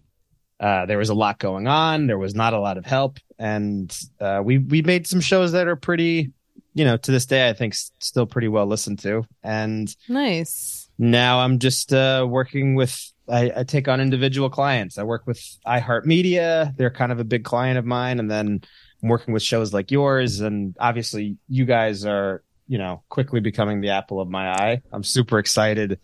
[0.59, 3.97] uh there was a lot going on there was not a lot of help and
[4.21, 6.33] uh we we made some shows that are pretty
[6.75, 10.80] you know to this day i think s- still pretty well listened to and nice.
[11.01, 12.95] Now I'm just uh, working with.
[13.27, 14.99] I, I take on individual clients.
[14.99, 16.77] I work with iHeartMedia.
[16.77, 18.61] They're kind of a big client of mine, and then
[19.03, 20.41] I'm working with shows like yours.
[20.41, 24.83] And obviously, you guys are, you know, quickly becoming the apple of my eye.
[24.93, 26.01] I'm super excited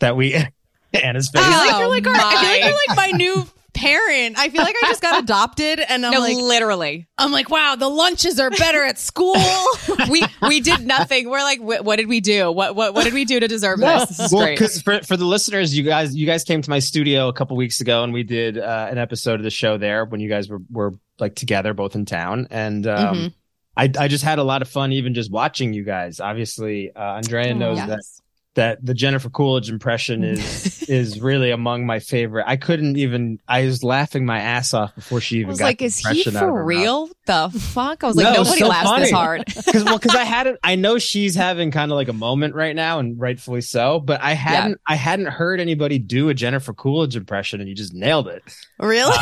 [0.00, 0.34] that we.
[0.92, 1.42] Anna's face.
[1.44, 2.66] I feel like Oh you're our, I feel like my.
[2.66, 4.38] you're like my new parent.
[4.38, 7.06] I feel like I just got adopted, and I'm no, like, literally.
[7.18, 9.36] I'm like, wow, the lunches are better at school.
[10.10, 11.28] we we did nothing.
[11.30, 12.50] We're like, what, what did we do?
[12.50, 14.16] What what what did we do to deserve this?
[14.16, 17.28] This well, because for for the listeners, you guys you guys came to my studio
[17.28, 20.20] a couple weeks ago, and we did uh, an episode of the show there when
[20.20, 23.34] you guys were were like together, both in town, and um, Mhm.
[23.76, 26.18] I I just had a lot of fun, even just watching you guys.
[26.20, 27.88] Obviously, uh, Andrea knows Yes.
[27.88, 28.22] that
[28.56, 32.44] that the Jennifer Coolidge impression is is really among my favorite.
[32.46, 33.38] I couldn't even.
[33.46, 35.46] I was laughing my ass off before she even.
[35.46, 37.08] I was got like, is he for real?
[37.26, 38.02] The fuck?
[38.02, 39.44] I was like, No, it nobody so laughs this hard.
[39.66, 40.58] because well, because I hadn't.
[40.64, 44.00] I know she's having kind of like a moment right now, and rightfully so.
[44.00, 44.80] But I hadn't.
[44.86, 48.42] I hadn't heard anybody do a Jennifer Coolidge impression, and you just nailed it.
[48.80, 49.16] really?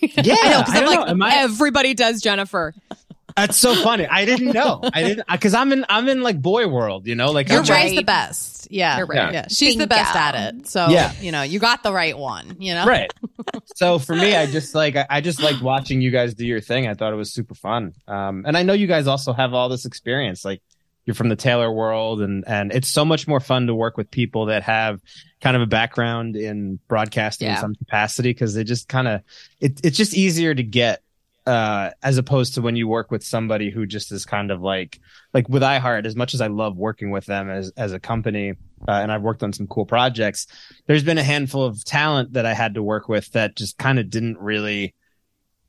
[0.00, 1.26] Yeah, um, I know, because I'm like, know.
[1.26, 2.74] I- everybody does Jennifer.
[3.36, 4.06] That's so funny.
[4.06, 4.80] I didn't know.
[4.92, 5.84] I didn't because I'm in.
[5.88, 7.06] I'm in like boy world.
[7.06, 7.96] You know, like You're I'm right.
[7.96, 8.68] The best.
[8.70, 8.98] Yeah.
[8.98, 9.32] You're right.
[9.32, 9.46] Yeah.
[9.48, 9.96] She's the Bingo.
[9.96, 10.68] best at it.
[10.68, 11.12] So, Yeah.
[11.20, 12.86] you know, you got the right one, you know?
[12.86, 13.12] right
[13.74, 16.60] so for me i just like I, I just liked watching you guys do your
[16.60, 19.54] thing i thought it was super fun um and i know you guys also have
[19.54, 20.60] all this experience like
[21.04, 24.10] you're from the taylor world and and it's so much more fun to work with
[24.10, 25.00] people that have
[25.40, 29.22] kind of a background in broadcasting in some capacity because they just kind of
[29.60, 31.02] it, it's just easier to get
[31.46, 35.00] uh as opposed to when you work with somebody who just is kind of like
[35.32, 38.50] like with iheart as much as i love working with them as as a company
[38.86, 40.46] uh, and i've worked on some cool projects
[40.86, 43.98] there's been a handful of talent that I had to work with that just kind
[43.98, 44.94] of didn't really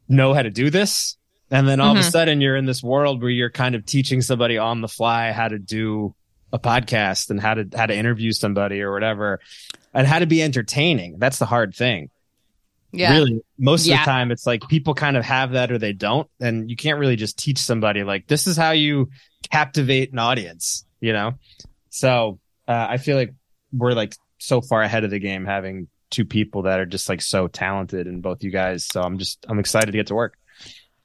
[0.09, 1.17] know how to do this.
[1.49, 2.11] And then all of a Mhm.
[2.11, 5.47] sudden you're in this world where you're kind of teaching somebody on the fly how
[5.47, 6.15] to do
[6.53, 9.39] a podcast and how to how to interview somebody or whatever
[9.93, 11.17] and how to be entertaining.
[11.17, 12.09] That's the hard thing.
[12.91, 13.13] Yeah.
[13.13, 16.29] Really, most of the time it's like people kind of have that or they don't
[16.39, 19.09] and you can't really just teach somebody like this is how you
[19.49, 21.33] captivate an audience, you know?
[21.89, 23.33] So, uh, I feel like
[23.71, 27.21] we're like so far ahead of the game having two people that are just like
[27.21, 28.85] so talented and both you guys.
[28.85, 30.37] So I'm just I'm excited to get to work.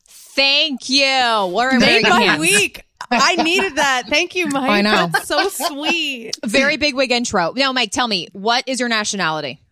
[0.09, 1.07] Thank you.
[1.53, 2.41] We're in very Made good my hands.
[2.41, 2.85] week.
[3.11, 4.05] I needed that.
[4.09, 4.69] Thank you, Mike.
[4.71, 5.09] I know.
[5.13, 6.37] That's so sweet.
[6.45, 7.53] Very big wig intro.
[7.55, 9.63] Now, Mike, tell me, what is your nationality?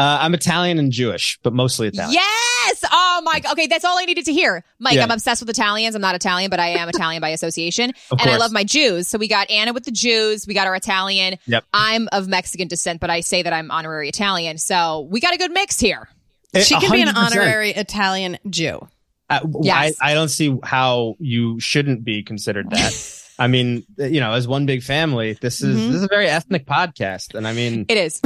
[0.00, 2.14] Uh, I'm Italian and Jewish, but mostly Italian.
[2.14, 2.84] Yes.
[2.90, 3.40] Oh my.
[3.40, 3.52] God.
[3.52, 4.64] Okay, that's all I needed to hear.
[4.78, 5.02] Mike, Yeah.
[5.02, 5.94] I'm obsessed with Italians.
[5.94, 9.08] I'm not Italian, but I am Italian by association, Of and I love my Jews.
[9.08, 10.46] So we got Anna with the Jews.
[10.46, 11.36] We got our Italian.
[11.44, 11.64] Yep.
[11.74, 14.56] I'm of Mexican descent, but I say that I'm honorary Italian.
[14.56, 16.08] So we got a good mix here.
[16.54, 18.80] Eh, She can be an honorary Italian Jew.
[19.28, 19.96] I, Yes.
[20.00, 23.16] I, I don't see how you shouldn't be considered that.
[23.40, 25.86] I mean, you know, as one big family, this is Mhm.
[25.88, 28.20] this is a very ethnic podcast, and I mean, It is.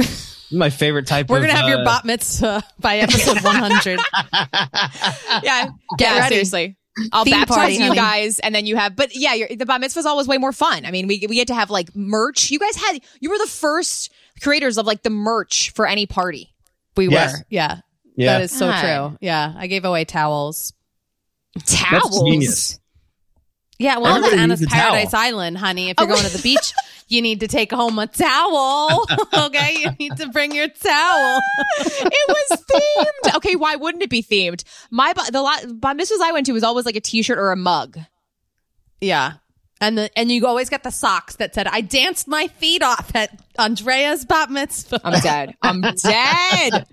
[0.51, 1.25] my favorite type.
[1.25, 3.99] Of We're of, gonna have your uh, bat mitzvah by episode 100.
[5.43, 5.69] yeah.
[5.97, 6.35] Get yeah, ready.
[6.35, 6.77] Seriously.
[7.11, 8.95] I'll Theme baptize party, you guys, and then you have.
[8.95, 10.85] But yeah, your, the bat mitzvah is always way more fun.
[10.85, 12.51] I mean, we we get to have like merch.
[12.51, 12.99] You guys had.
[13.19, 16.53] You were the first creators of like the merch for any party.
[16.95, 17.33] We Yes.
[17.33, 17.45] were.
[17.49, 17.77] Yeah.
[18.15, 18.81] yeah, That is so God.
[19.09, 19.17] true.
[19.19, 19.53] Yeah.
[19.57, 20.71] I gave away towels.
[21.65, 22.79] Towels.
[23.79, 23.93] Genius.
[23.95, 24.91] Yeah, well, it's Everybody Anna's needs a towel.
[24.91, 25.89] Paradise Island, honey.
[25.89, 26.13] If you're Oh.
[26.13, 26.73] going to the beach,
[27.07, 29.05] you need to take home a towel.
[29.47, 31.39] okay, you need to bring your towel.
[31.79, 33.35] it was themed.
[33.37, 34.63] Okay, why wouldn't it be themed?
[34.91, 37.51] My ba- the la- bat mitzvahs I went to was always like a T-shirt or
[37.51, 37.99] a mug.
[39.01, 39.33] Yeah,
[39.81, 43.13] and the and you always get the socks that said, "I danced my feet off
[43.15, 45.55] at Andrea's bat mitzvah." I'm dead.
[45.61, 46.85] I'm dead.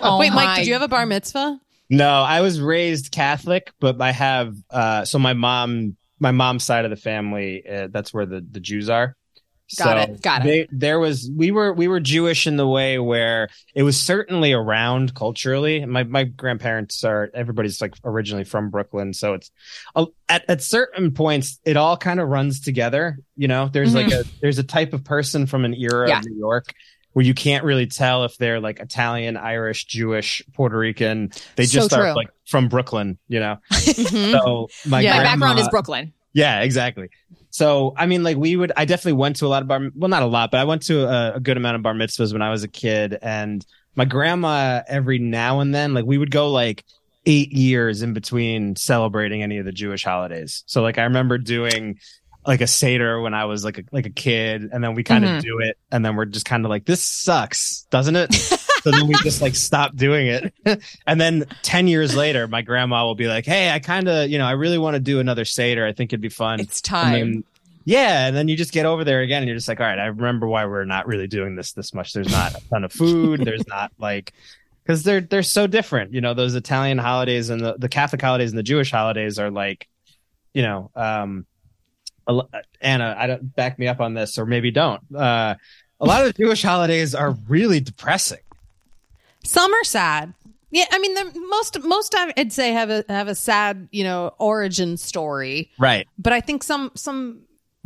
[0.00, 1.60] Oh Wait, Mike, did you have a bar mitzvah?
[1.90, 6.84] No, I was raised Catholic, but I have uh so my mom my mom's side
[6.84, 9.14] of the family uh, that's where the the Jews are.
[9.78, 10.44] Got so it, got it.
[10.44, 14.52] They, there was we were we were Jewish in the way where it was certainly
[14.52, 15.84] around culturally.
[15.86, 19.50] My my grandparents are everybody's like originally from Brooklyn, so it's
[20.28, 23.18] at at certain points it all kind of runs together.
[23.36, 26.18] You know, there's like a there's a type of person from an era Yeah.
[26.18, 26.66] of New York
[27.14, 31.30] where you can't really tell if they're like Italian, Irish, Jewish, Puerto Rican.
[31.56, 32.14] They So just are true.
[32.14, 33.56] like from Brooklyn, you know.
[33.72, 34.32] Mhm.
[34.32, 35.16] So my, Yeah.
[35.16, 36.12] My background is Brooklyn.
[36.34, 37.08] yeah, exactly.
[37.50, 40.08] So, I mean, like we would, I definitely went to a lot of bar, well,
[40.08, 42.42] not a lot, but I went to a, a good amount of bar mitzvahs when
[42.42, 43.16] I was a kid.
[43.22, 46.84] And my grandma, every now and then, like we would go like
[47.26, 50.64] eight years in between celebrating any of the Jewish holidays.
[50.66, 51.98] So, like, I remember doing
[52.46, 54.68] like a Seder when I was like a, like a kid.
[54.72, 55.42] And then we kind of Mhm.
[55.42, 55.78] do it.
[55.90, 58.32] And then we're just kind of like, this sucks, doesn't it?
[58.82, 60.52] so then we just like stop doing it.
[61.06, 64.38] and then 10 years later, my grandma will be like, Hey, I kind of, you
[64.38, 65.86] know, I really want to do another Seder.
[65.86, 66.60] I think it'd be fun.
[66.60, 67.12] It's And time.
[67.32, 67.44] then-
[67.86, 69.98] yeah, and then you just get over there again, and you're just like, all right,
[69.98, 72.14] I remember why we're not really doing this this much.
[72.14, 73.40] There's not a ton of food.
[73.44, 74.32] There's not like
[74.82, 76.14] because they're they're so different.
[76.14, 79.50] You know, those Italian holidays and the, the Catholic holidays and the Jewish holidays are
[79.50, 79.86] like,
[80.54, 81.44] you know, um,
[82.80, 85.00] Anna, I don't back me up on this, or maybe don't.
[85.14, 85.54] Uh,
[86.00, 88.40] a lot of the Jewish holidays are really depressing.
[89.44, 90.34] Some are sad.
[90.70, 94.32] Yeah, I mean, the most most I'd say have a have a sad, you know,
[94.38, 95.70] origin story.
[95.78, 96.08] Right.
[96.18, 97.42] But I think some some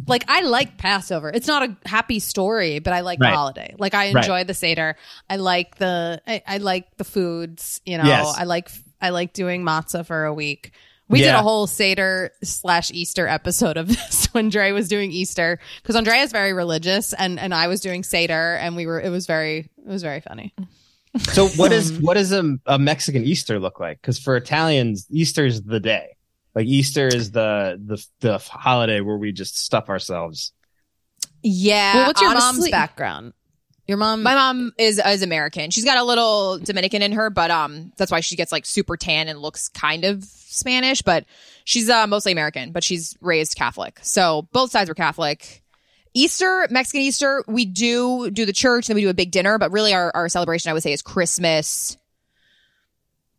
[0.06, 1.28] like I like Passover.
[1.28, 3.30] It's not a happy story, but I like Right.
[3.30, 3.74] the holiday.
[3.78, 4.16] Like I Right.
[4.24, 4.96] enjoy the Seder.
[5.28, 7.82] I like the I, I like the foods.
[7.84, 8.34] You know, Yes.
[8.38, 8.70] I like
[9.02, 10.72] I like doing matzah for a week.
[11.08, 15.58] We did a whole Seder slash Easter episode of this when Dre was doing Easter
[15.82, 19.10] because Andrea is very religious and and I was doing Seder and we were it
[19.10, 20.54] was very it was very funny.
[21.32, 24.00] So what is um, what does a, a Mexican Easter look like?
[24.00, 26.16] Because for Italians, Easter is the day.
[26.54, 30.52] Like Easter is the the the holiday where we just stuff ourselves.
[31.42, 31.94] yeah.
[31.94, 33.32] well, what's your mom's background?
[33.88, 35.70] Your mom My mom is is American.
[35.70, 38.98] She's got a little Dominican in her, but um, that's why she gets like super
[38.98, 41.00] tan and looks kind of Spanish.
[41.00, 41.24] But
[41.64, 43.98] she's uh, mostly American, but she's raised Catholic.
[44.02, 45.62] So both sides were Catholic.
[46.12, 49.56] Easter, Mexican Easter, we do do the church, then we do a big dinner.
[49.56, 51.96] But really, our our celebration, I would say, is Christmas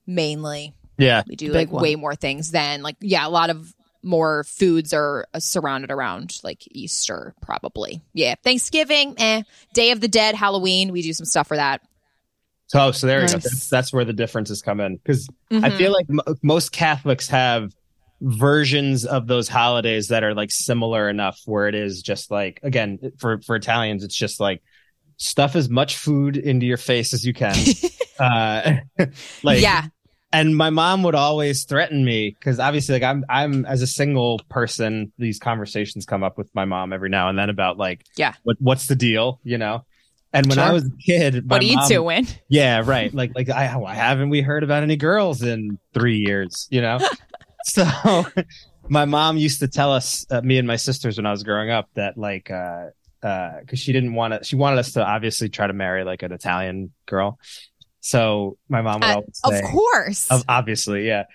[0.07, 0.73] mainly.
[0.97, 1.21] Yeah.
[1.27, 1.83] We do like one.
[1.83, 3.71] way more things than like yeah, a lot of
[4.03, 8.01] more foods are uh, surrounded around like Easter probably.
[8.13, 11.81] Yeah, Thanksgiving, eh, Day of the Dead, Halloween, we do some stuff for that.
[12.67, 13.33] So so there you go.
[13.33, 15.77] That's, that's where the differences come in because I Mhm.
[15.77, 17.71] feel like m- most Catholics have
[18.21, 22.99] versions of those holidays that are like similar enough where it is just like again
[23.17, 24.61] for for Italians it's just like
[25.17, 27.55] stuff as much food into your face as you can.
[28.19, 28.75] uh
[29.43, 29.85] like yeah,
[30.31, 34.39] and my mom would always threaten me because obviously like i'm i'm as a single
[34.49, 38.33] person these conversations come up with my mom every now and then about like Yeah.
[38.43, 39.85] what what's the deal you know?
[40.31, 42.27] And when i was a kid my what are you mom- doing?
[42.49, 43.11] yeah right.
[43.13, 46.99] Like like I, why haven't we heard about any girls in three years you know?
[47.65, 47.85] So
[48.87, 51.69] my mom used to tell us uh, me and my sisters when i was growing
[51.69, 52.85] up that like uh
[53.21, 56.23] uh because she didn't want to she wanted us to obviously try to marry like
[56.23, 57.37] an italian girl
[58.01, 60.31] so my mom would Uh, always Of course.
[60.31, 61.25] of obviously, yeah.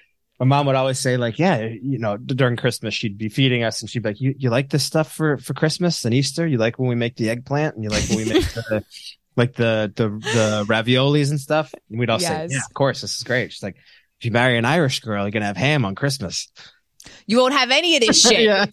[0.41, 3.81] My mom would always say, like, yeah, you know, during Christmas, she'd be feeding us
[3.81, 6.45] and she'd be like, you, you like this stuff for, for Christmas and Easter?
[6.47, 8.85] You like when we make the eggplant and you like when we make the,
[9.37, 11.73] like the the the raviolis and stuff.
[11.89, 13.77] And we'd all say, "Yeah, of course, this is great." She's like,
[14.19, 16.49] "If you marry an Irish girl, you're gonna have ham on Christmas."
[17.27, 18.41] You won't have any of this shit.
[18.43, 18.67] yeah.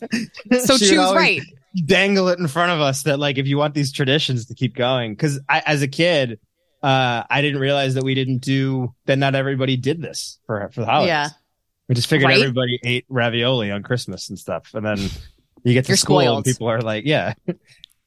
[0.64, 1.42] So She choose right.
[1.86, 4.76] Dangle it in front of us that like if you want these traditions to keep
[4.76, 6.40] going, because as a kid,
[6.84, 9.18] uh, I didn't realize that we didn't do that.
[9.18, 11.08] Not everybody did this for for the holidays.
[11.10, 11.28] Yeah.
[11.88, 12.40] We just figured Right?
[12.40, 14.98] everybody ate ravioli on Christmas and stuff, and then
[15.64, 17.34] you get to You're school and people are like, "Yeah."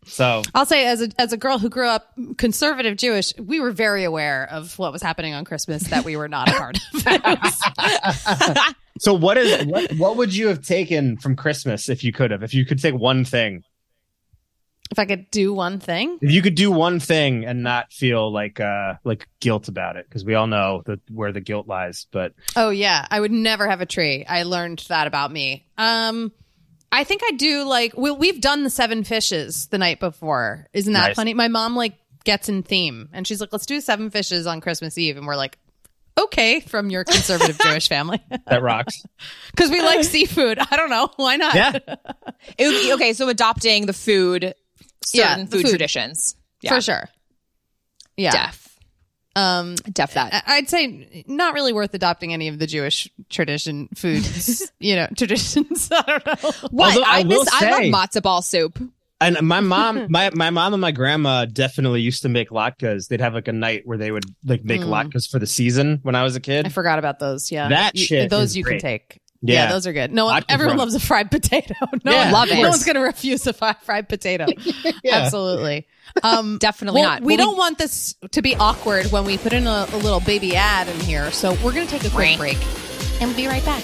[0.06, 3.72] so I'll say as a as a girl who grew up conservative Jewish, we were
[3.72, 6.78] very aware of what was happening on Christmas that we were not a part
[7.76, 8.74] of.
[9.00, 12.42] So what is what what would you have taken from Christmas if you could have?
[12.42, 13.64] If you could take one thing.
[14.90, 18.32] If I could do one thing, If you could do one thing and not feel
[18.32, 22.06] like uh like guilt about it because we all know that where the guilt lies,
[22.12, 24.24] but oh yeah, I would never have a tree.
[24.28, 25.66] I learned that about me.
[25.78, 26.32] Um,
[26.92, 30.66] I think I do like we, we've done the seven fishes the night before.
[30.72, 31.16] Isn't that Nice.
[31.16, 31.34] funny?
[31.34, 31.94] My mom like
[32.24, 35.36] gets in theme and she's like, "Let's do seven fishes on Christmas Eve," and we're
[35.36, 35.58] like.
[36.16, 39.02] Okay, from your conservative Jewish family, that rocks.
[39.50, 40.60] because we like seafood.
[40.60, 41.56] I don't know why not.
[41.56, 41.72] Yeah.
[42.56, 44.54] It would be- okay, so adopting the food,
[45.06, 45.68] certain the food, food.
[45.70, 46.36] traditions.
[46.62, 46.74] Yeah.
[46.74, 47.08] for sure.
[48.16, 48.78] Yeah, Def.
[49.36, 50.32] Um, Def that.
[50.46, 55.08] I- I'd say not really worth adopting any of the Jewish tradition foods, you know,
[55.16, 55.88] traditions.
[55.92, 56.50] I don't know.
[56.70, 56.94] What?
[56.94, 58.78] Although I I, miss will I love matzo ball soup.
[59.20, 63.08] And my mom, my my mom and my grandma definitely used to make latkes.
[63.08, 64.88] They'd have like a night where they would like make Mm.
[64.88, 66.66] latkes for the season when I was a kid.
[66.66, 67.50] I forgot about those.
[67.50, 67.68] Yeah.
[67.68, 68.80] That You- shit Those is you great.
[68.80, 69.20] can take.
[69.46, 69.64] Yeah.
[69.64, 69.72] Yeah.
[69.72, 70.12] those are good.
[70.12, 70.78] No one, everyone wrong.
[70.86, 71.74] loves a fried potato.
[72.04, 72.62] No, Yeah, one, love it.
[72.62, 74.46] no one's going to refuse a fi- fried potato.
[75.04, 75.16] Yeah.
[75.18, 75.86] Absolutely.
[76.22, 77.22] Um, Definitely well, not.
[77.22, 80.20] We Well, don't want this to be awkward when we put in a, a little
[80.20, 81.30] baby ad in here.
[81.30, 82.58] So we're going to take a quick break
[83.20, 83.82] and we'll be right back.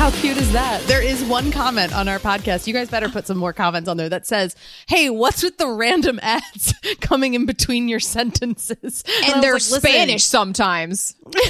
[0.00, 0.80] How cute is that?
[0.84, 2.66] There is one comment on our podcast.
[2.66, 4.56] You guys better put some more comments on there that says,
[4.88, 9.04] Hey, what's with the random ads coming in between your sentences?
[9.06, 11.14] I And they're like, Spanish sometimes.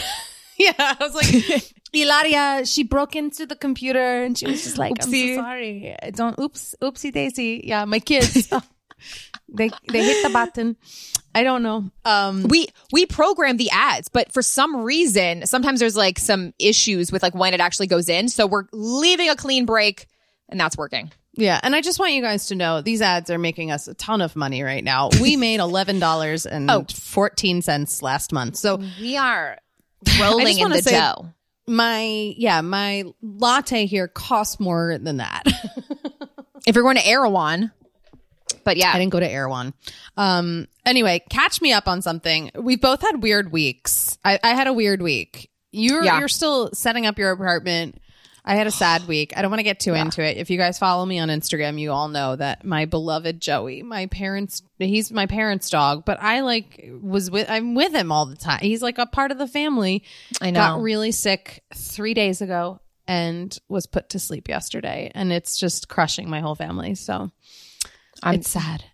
[0.58, 4.92] Yeah, I was like, Ilaria, she broke into the computer and she was just like,
[5.00, 5.36] I'm Oopsie.
[5.36, 5.96] so sorry.
[6.02, 7.62] I don't, oops, oopsie daisy.
[7.64, 8.52] Yeah, my kids,
[9.48, 10.76] they they hit the button.
[11.34, 11.90] I don't know.
[12.04, 17.12] Um, we we program the ads, but for some reason, sometimes there's like some issues
[17.12, 18.28] with like when it actually goes in.
[18.28, 20.06] So we're leaving a clean break,
[20.48, 21.12] and that's working.
[21.34, 23.94] yeah, and I just want you guys to know these ads are making us a
[23.94, 25.10] ton of money right now.
[25.20, 26.84] We made eleven dollars and Oh.
[26.92, 28.56] fourteen cents last month.
[28.56, 29.56] So We are
[30.20, 31.28] rolling in the dough.
[31.68, 32.02] my
[32.36, 35.44] yeah, my latte here costs more than that.
[36.66, 37.72] If you're going to Erewhon,
[38.64, 39.72] but yeah, I didn't go to Erewhon.
[40.18, 42.50] Um, anyway, catch me up on something.
[42.54, 44.18] We've both had weird weeks.
[44.24, 45.50] I, I had a weird week.
[45.72, 46.18] You're Yeah.
[46.18, 47.96] you're still setting up your apartment.
[48.44, 49.34] I had a sad week.
[49.36, 50.38] I don't want to get too into it.
[50.38, 54.06] If you guys follow me on Instagram, you all know that my beloved Joey, my
[54.06, 58.36] parents, he's my parents' dog, but I like was with I'm with him all the
[58.36, 58.60] time.
[58.62, 60.04] He's like a part of the family.
[60.40, 60.60] I know.
[60.60, 65.88] Got really sick three days ago and was put to sleep yesterday, and it's just
[65.88, 66.94] crushing my whole family.
[66.94, 67.30] So
[68.22, 68.84] I'm- it's sad.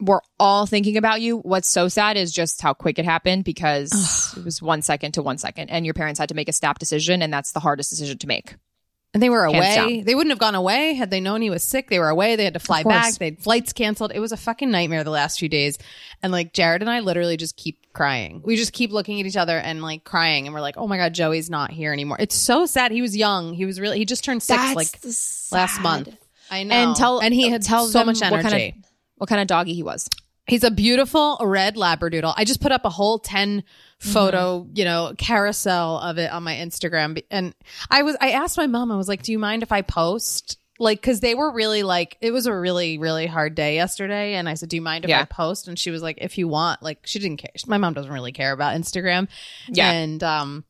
[0.00, 1.38] We're all thinking about you.
[1.38, 5.22] What's so sad is just how quick it happened because it was one second to
[5.22, 7.90] one second, and your parents had to make a snap decision, and that's the hardest
[7.90, 8.56] decision to make.
[9.14, 10.02] And they were away.
[10.04, 11.88] They wouldn't have gone away had they known he was sick.
[11.88, 12.36] They were away.
[12.36, 13.14] They had to fly back.
[13.14, 14.12] They had flights canceled.
[14.14, 15.78] It was a fucking nightmare the last few days.
[16.22, 18.42] And like Jared and I literally just keep crying.
[18.44, 20.46] We just keep looking at each other and like crying.
[20.46, 22.18] And we're like, oh my God, Joey's not here anymore.
[22.20, 22.92] It's so sad.
[22.92, 23.54] He was young.
[23.54, 25.00] He was really, he just turned six like
[25.50, 26.14] last month.
[26.50, 26.74] I know.
[26.74, 28.42] And tell and he uh, had tell so much energy.
[28.42, 28.85] Kind, of,
[29.16, 30.08] what kind of doggy he was.
[30.46, 32.32] He's a beautiful red labradoodle.
[32.36, 33.64] I just put up a whole 10
[33.98, 34.76] photo, Mm-hmm.
[34.76, 37.54] you know, carousel of it on my Instagram and
[37.90, 40.58] I was I asked my mom I was like, "Do you mind if I post?"
[40.78, 44.48] Like cuz they were really like it was a really really hard day yesterday and
[44.48, 46.82] I said, "Do you mind if I post?" And she was like, "If you want."
[46.82, 47.50] Like she didn't care.
[47.66, 49.28] My mom doesn't really care about Instagram.
[49.68, 49.90] Yeah.
[49.90, 50.64] And um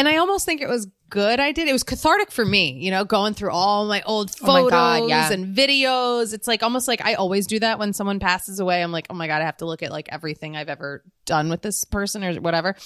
[0.00, 1.68] and I almost think it was good I did.
[1.68, 4.70] It was cathartic for me, you know, going through all my old Oh my photos
[4.70, 5.30] God, yeah.
[5.30, 6.32] and videos.
[6.32, 8.82] It's like almost like I always do that when someone passes away.
[8.82, 11.50] I'm like, oh my God, I have to look at like everything I've ever done
[11.50, 12.76] with this person or whatever.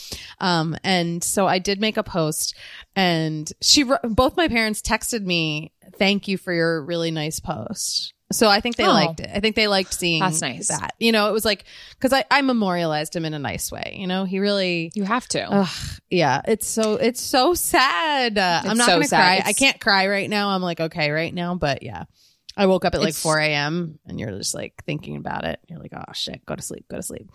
[0.41, 2.57] Um, and so I did make a post
[2.97, 8.14] and she, both my parents texted me, thank you for your really nice post.
[8.33, 8.93] So I think they Oh.
[8.93, 9.31] liked it.
[9.33, 10.69] I think they liked seeing That's nice.
[10.69, 10.95] that.
[10.99, 11.65] You know, it was like,
[12.01, 13.97] cause I, I memorialized him in a nice way.
[14.01, 15.43] You know, he really, You have to.
[15.45, 15.69] Ugh,
[16.11, 18.39] yeah, it's so it's so sad.
[18.39, 19.17] Uh, I'm not so gonna sad.
[19.19, 19.35] cry.
[19.37, 20.49] It's- I can't cry right now.
[20.51, 22.05] I'm like okay right now, but yeah,
[22.57, 23.99] I woke up at like It's- 4 a.m.
[24.07, 25.61] and you're just like thinking about it.
[25.69, 27.31] You're like, oh shit, go to sleep, go to sleep.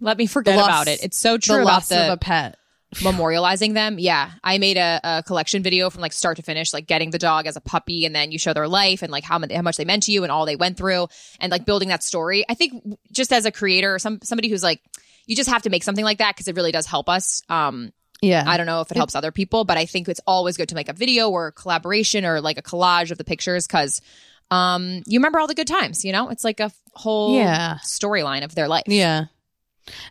[0.00, 1.04] Let me forget loss- about it.
[1.04, 2.56] It's so true the about loss the of a pet.
[2.96, 3.98] memorializing them.
[3.98, 7.18] Yeah, I made a, a collection video from like start to finish, like getting the
[7.18, 9.76] dog as a puppy, and then you show their life and like how how much
[9.76, 11.08] they meant to you and all they went through,
[11.40, 12.44] and like building that story.
[12.48, 12.82] I think
[13.12, 14.80] just as a creator, or some somebody who's like,
[15.26, 17.42] you just have to make something like that because it really does help us.
[17.48, 18.44] Um, Yeah.
[18.46, 20.74] I don't know if it helps other people, but I think it's always good to
[20.74, 24.02] make a video or a collaboration or like a collage of the pictures because
[24.50, 26.04] um, you remember all the good times.
[26.04, 27.78] You know, it's like a whole Yeah.
[27.84, 28.82] storyline of their life.
[28.88, 29.26] Yeah.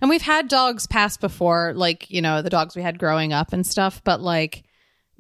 [0.02, 3.54] And we've had dogs pass before, like, you know, the dogs we had growing up
[3.54, 4.64] and stuff, but like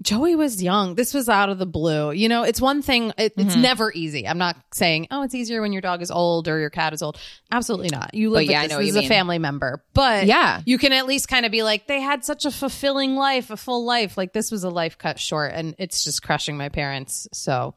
[0.01, 0.95] Joey was young.
[0.95, 2.11] This was out of the blue.
[2.13, 3.61] You know, it's one thing, it, it's Mm-hmm.
[3.61, 4.25] never easy.
[4.25, 7.01] I'm not saying, oh, it's easier when your dog is old or your cat is
[7.01, 7.19] old.
[7.51, 8.13] Absolutely not.
[8.13, 8.93] You live But yeah, I with know this.
[8.93, 9.83] This is a family member.
[9.93, 10.61] But Yeah.
[10.65, 13.57] you can at least kind of be like, they had such a fulfilling life, a
[13.57, 14.17] full life.
[14.17, 17.27] Like this was a life cut short and it's just crushing my parents.
[17.33, 17.75] So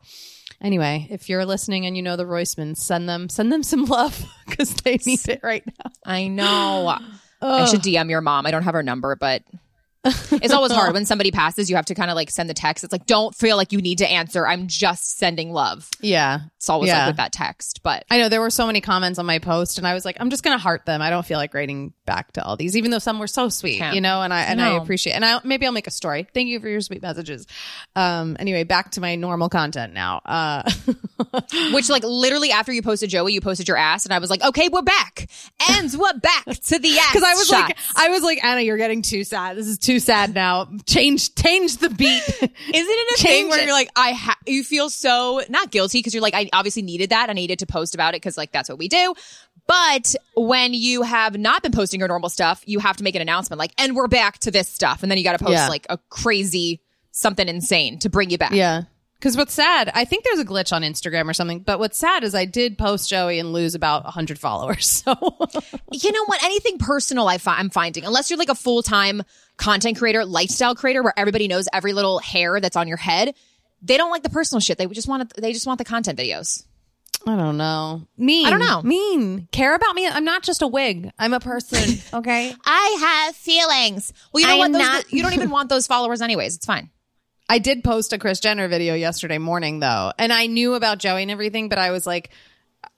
[0.62, 4.24] anyway, if you're listening and you know the Roismans, send them, send them some love
[4.46, 5.90] because they need it right now.
[6.06, 6.96] I know.
[7.42, 8.46] I should DM your mom.
[8.46, 9.42] I don't have her number, but
[10.05, 11.70] it's always hard when somebody passes.
[11.70, 12.82] You have to kind of like send the text.
[12.84, 14.46] It's like, don't feel like you need to answer.
[14.46, 15.88] I'm just sending love.
[16.00, 16.40] Yeah.
[16.57, 16.98] It's always Yeah.
[17.00, 19.78] like with that text, but I know there were so many comments on my post,
[19.78, 21.03] and I was like, I'm just gonna heart them.
[21.03, 23.78] I don't feel like writing back to all these, even though some were so sweet,
[23.78, 23.94] Can't.
[23.94, 24.22] you know.
[24.22, 26.26] And I and I appreciate, and I maybe I'll make a story.
[26.34, 27.46] Thank you for your sweet messages.
[27.96, 28.36] Um.
[28.38, 30.20] Anyway, back to my normal content now.
[30.24, 30.70] Uh.
[31.72, 34.42] which like literally after you posted Joey, you posted your ass, and I was like,
[34.42, 35.28] okay, we're back,
[35.70, 37.12] and we're back to the ass.
[37.12, 37.76] Because I was like.
[37.96, 39.57] I was like, Anna, you're getting too sad.
[39.57, 40.68] This is too sad now.
[40.86, 42.22] Change, change the beat.
[42.40, 43.64] Isn't it a thing where it.
[43.64, 47.11] you're like, I ha- you feel so not guilty because you're like, I obviously needed
[47.11, 47.30] that.
[47.30, 49.14] I needed to post about it because like that's what we do.
[49.66, 53.22] But when you have not been posting your normal stuff, you have to make an
[53.22, 55.68] announcement like, and we're back to this stuff, and then you got to post Yeah.
[55.68, 56.80] like a crazy
[57.12, 58.53] something insane to bring you back.
[58.53, 58.82] Yeah.
[59.14, 61.61] Because what's sad, I think there's a glitch on Instagram or something.
[61.61, 65.05] But what's sad is I did post Joey and lose about 100 followers.
[65.07, 65.14] So
[65.93, 66.43] you know what?
[66.43, 69.22] Anything personal, I fi- I'm finding, unless you're like a full time
[69.62, 73.34] content creator, lifestyle creator, where everybody knows every little hair that's on your head.
[73.80, 74.76] They don't like the personal shit.
[74.78, 76.64] They just want to, they just want the content videos.
[77.26, 78.06] I don't know.
[78.16, 78.46] Mean.
[78.46, 78.82] I don't know.
[78.82, 79.46] Mean.
[79.52, 80.08] Care about me.
[80.08, 81.10] I'm not just a wig.
[81.18, 81.98] I'm a person.
[82.14, 82.54] Okay.
[82.64, 84.12] I have feelings.
[84.32, 84.72] Well, you know I'm what?
[84.72, 86.56] Those, not- you don't even want those followers anyways.
[86.56, 86.90] It's fine.
[87.48, 91.22] I did post a Kris Jenner video yesterday morning though, and I knew about Joey
[91.22, 92.30] and everything, but I was like,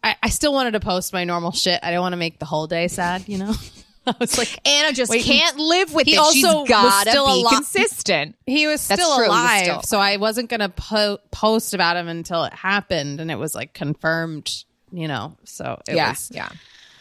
[0.02, 1.80] I, I still wanted to post my normal shit.
[1.82, 3.54] I don't want to make the whole day sad, you know.
[4.06, 6.18] I was like, Anna just Wait, can't live with he it.
[6.18, 7.54] also gotta still be alive.
[7.54, 8.36] consistent.
[8.46, 11.74] he was That's still true, he was alive, still so I wasn't gonna po- post
[11.74, 15.36] about him until it happened, and it was like confirmed, you know.
[15.44, 16.48] So it yeah, was, yeah.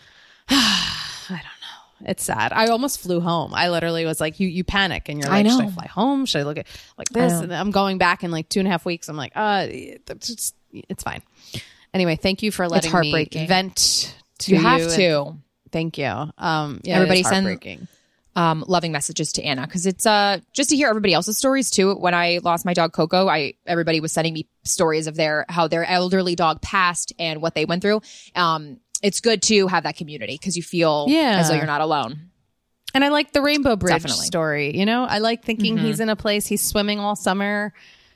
[0.49, 0.97] I
[1.30, 2.10] don't know.
[2.10, 2.51] It's sad.
[2.54, 3.54] I almost flew home.
[3.54, 5.88] I literally was like, you you panic, and you're like, I like, should I fly
[5.88, 6.26] home?
[6.26, 8.72] Should I look at like this?" And I'm going back in like two and a
[8.72, 9.08] half weeks.
[9.10, 11.22] I'm like, uh, it's, it's fine.
[11.93, 14.64] Anyway, thank you for letting me vent to You you.
[14.64, 15.38] have and- to.
[15.74, 16.06] Thank you.
[16.38, 17.88] Um, yeah, Everybody send-
[18.36, 21.94] um, loving messages to Anna because it's uh just to hear everybody else's stories too.
[21.94, 25.68] When I lost my dog Coco, I everybody was sending me stories of their how
[25.68, 28.02] their elderly dog passed and what they went through.
[28.36, 31.38] Um, it's good to have that community because you feel Yeah.
[31.40, 32.30] as though you're not alone.
[32.96, 34.18] And I like the Rainbow Bridge Definitely.
[34.22, 34.26] Mm-hmm.
[34.26, 34.78] story.
[34.78, 37.74] You know, I like thinking he's in a place, he's swimming all summer.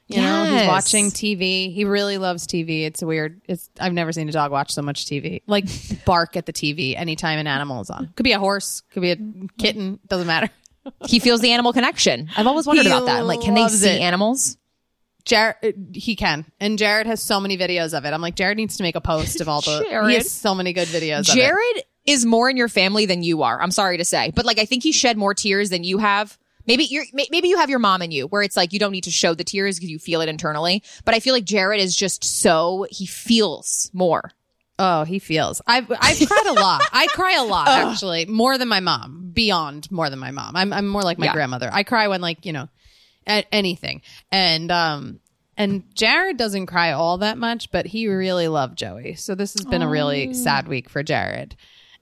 [0.07, 1.73] You know, he's watching TV.
[1.73, 2.85] He really loves TV.
[2.85, 3.41] It's weird.
[3.47, 5.41] It's I've never seen a dog watch so much TV.
[5.47, 5.65] Like
[6.05, 8.11] bark at the TV anytime an animal is on.
[8.15, 9.17] Could be a horse, could be a
[9.57, 10.49] kitten, doesn't matter.
[11.05, 12.29] He feels the animal connection.
[12.37, 13.19] I've always wondered He about that.
[13.19, 14.01] I'm like, can they see it.
[14.01, 14.57] animals?
[15.25, 18.13] Jared, uh, he can, and Jared has so many videos of it.
[18.13, 19.85] I'm like, Jared needs to make a post of all the.
[19.89, 20.07] Jared.
[20.09, 21.29] He has so many good videos.
[21.29, 21.41] of it.
[21.41, 23.61] Jared is more in your family than you are.
[23.61, 26.37] I'm sorry to say, but like I think he shed more tears than you have.
[26.67, 29.05] Maybe you're maybe you have your mom in you where it's like you don't need
[29.05, 30.83] to show the tears because you feel it internally.
[31.05, 34.31] But I feel like Jared is just so he feels more.
[34.79, 35.59] Oh, he feels.
[35.65, 36.83] I've I've cried a lot.
[36.93, 39.31] I cry a lot actually, more than my mom.
[39.33, 40.55] Beyond more than my mom.
[40.55, 41.33] I'm I'm more like my Yeah.
[41.33, 41.69] grandmother.
[41.71, 42.67] I cry when like you know,
[43.25, 44.01] at anything.
[44.31, 45.19] And um
[45.59, 49.15] and Jared doesn't cry all that much, but he really loved Joey.
[49.15, 51.55] So this has been a really sad week for Jared.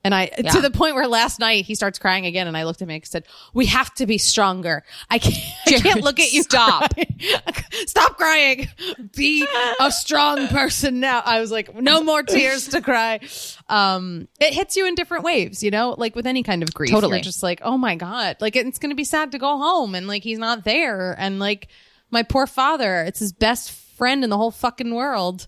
[0.06, 2.84] And I to the point where last night he starts crying again, and I looked
[2.84, 3.26] at me and said,
[3.56, 4.84] "We have to be stronger.
[5.10, 6.43] I can't, I can't look at you.
[6.43, 6.93] Stop.
[7.88, 8.68] Stop crying.
[9.16, 9.47] Be
[9.80, 13.20] a strong person now." I was like, "No more tears to cry."
[13.68, 16.91] Um, it hits you in different waves, you know, like with any kind of grief.
[16.91, 17.18] Totally.
[17.18, 19.95] You're just like, "Oh my god!" Like it's going to be sad to go home,
[19.95, 21.68] and like he's not there, and like
[22.12, 25.47] my poor father, it's his best friend in the whole fucking world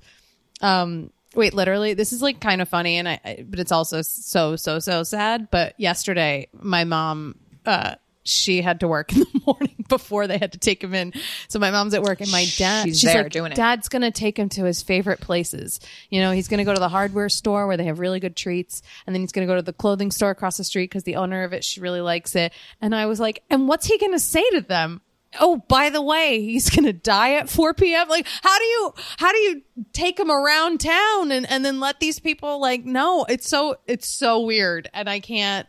[0.62, 4.02] um wait literally this is like kind of funny and I, I but it's also
[4.02, 7.36] so so so sad but yesterday my mom
[7.66, 7.96] uh
[8.28, 11.14] she had to work in the morning before they had to take him in.
[11.48, 13.56] So my mom's at work and my dad, She's she's there like, doing it.
[13.56, 15.80] Dad's gonna take him to his favorite places.
[16.10, 18.82] You know, he's gonna go to the hardware store where they have really good treats,
[19.06, 21.44] and then he's gonna go to the clothing store across the street because the owner
[21.44, 22.54] of it she really likes it.
[22.82, 25.02] And I was like, and what's he gonna say to them?
[25.40, 28.08] Oh, by the way, he's gonna die at 4 p.m.
[28.10, 29.62] Like, how do you how do you
[29.94, 33.26] take him around town and and then let these people like no?
[33.30, 35.68] It's so it's so weird, and I can't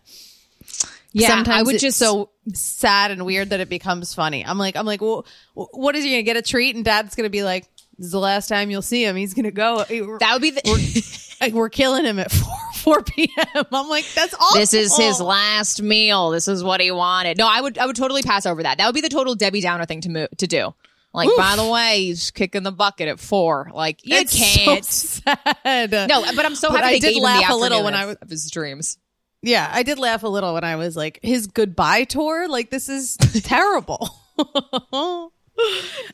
[1.13, 4.45] Yeah, sometimes I would it's just so sad and weird that it becomes funny.
[4.45, 6.77] I'm like, I'm like, well, what is he gonna get a treat?
[6.77, 7.65] And Dad's gonna be like,
[7.99, 9.17] "This is the last time you'll see him.
[9.17, 9.85] He's gonna go.
[10.21, 11.37] That would be the.
[11.41, 12.55] like, we're killing him at four
[12.93, 14.59] four p.m." I'm like, that's awful.
[14.59, 16.31] this is his last meal.
[16.31, 17.39] This is what he wanted.
[17.39, 18.79] No, I would I would totally pass over that.
[18.79, 20.75] That would be the total Debbie Downer thing to move, to do.
[21.15, 23.71] Like, by the way, he's kicking the bucket at four.
[23.75, 24.85] Like, you It's can't.
[24.85, 25.33] So
[25.65, 25.91] sad.
[25.91, 28.29] no, but I'm so But happy I did laugh a little when I was- of
[28.29, 28.99] his dreams.
[29.43, 32.47] Yeah, I did laugh a little when I was like, his goodbye tour.
[32.49, 34.11] Like, this is terrible.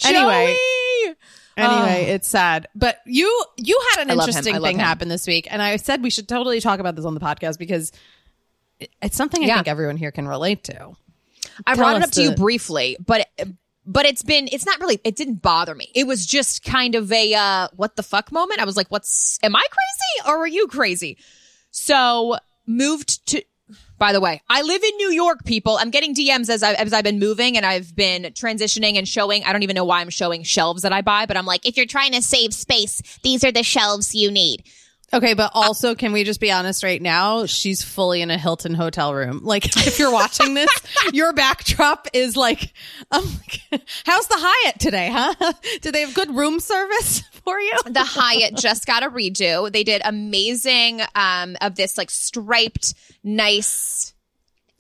[0.05, 1.15] anyway, Joey!
[1.57, 2.69] Anyway, it's sad.
[2.75, 4.81] But you you had an I interesting thing him.
[4.85, 7.59] happen this week, and I said we should totally talk about this on the podcast
[7.59, 7.93] because
[9.01, 9.55] it's something I Yeah.
[9.57, 10.93] think everyone here can relate to.
[11.67, 13.29] I Tell brought it up to you briefly, but
[13.87, 15.91] but it's been it's not really it didn't bother me.
[15.95, 18.61] It was just kind of a uh what the fuck moment.
[18.61, 21.19] I was like, what's am I crazy or are you crazy?
[21.71, 22.37] So
[22.67, 23.43] moved to
[23.99, 25.77] by the way, I live in New York, people.
[25.79, 29.45] I'm getting DMs as, I, as I've been moving and I've been transitioning and showing.
[29.45, 31.77] I don't even know why I'm showing shelves that I buy, but I'm like, if
[31.77, 34.65] you're trying to save space, these are the shelves you need.
[35.15, 37.47] Okay, but also, can we just be honest right now?
[37.47, 39.41] She's fully in a Hilton hotel room.
[39.45, 40.71] Like, if you're watching this,
[41.13, 42.73] your backdrop is like,
[43.13, 43.23] um,
[44.05, 45.53] how's the Hyatt today, huh?
[45.83, 47.79] Do they have good room service for you?
[47.87, 49.71] the Hyatt just got a redo.
[49.71, 54.15] They did amazing um of this like striped, nice.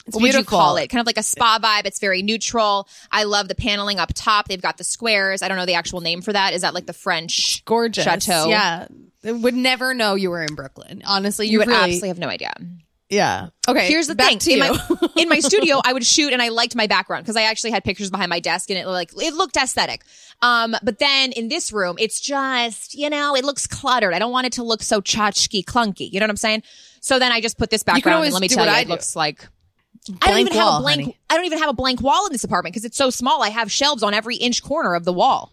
[0.07, 0.59] what would you beautiful.
[0.59, 0.89] call it?
[0.89, 1.87] Kind of like a spa vibe.
[1.87, 2.89] It's very neutral.
[3.13, 4.49] I love the paneling up top.
[4.49, 5.43] They've got the squares.
[5.43, 6.55] I don't know the actual name for that.
[6.55, 8.03] Is that like the French Gorgeous.
[8.03, 8.49] chateau?
[8.49, 8.89] Yeah.
[9.25, 11.03] Would never know you were in Brooklyn.
[11.05, 12.53] Honestly, you, You would really, absolutely have no idea.
[13.09, 13.49] yeah.
[13.67, 13.89] Okay.
[13.89, 16.87] Here's the thing: in my in my studio, I would shoot, and I liked my
[16.87, 20.03] background because I actually had pictures behind my desk, and it like it looked aesthetic.
[20.43, 24.15] Um, but then in this room, it's just you know it looks cluttered.
[24.15, 26.11] I don't want it to look so tchotchke clunky.
[26.13, 26.63] You know what I'm saying?
[27.01, 28.91] So then I just put this background, and let me tell you, it do.
[28.91, 29.47] looks like.
[30.21, 31.01] I don't even have a blank.
[31.01, 31.19] honey.
[31.31, 33.43] I don't even have a blank wall in this apartment because it's so small.
[33.43, 35.51] I have shelves on every inch corner of the wall.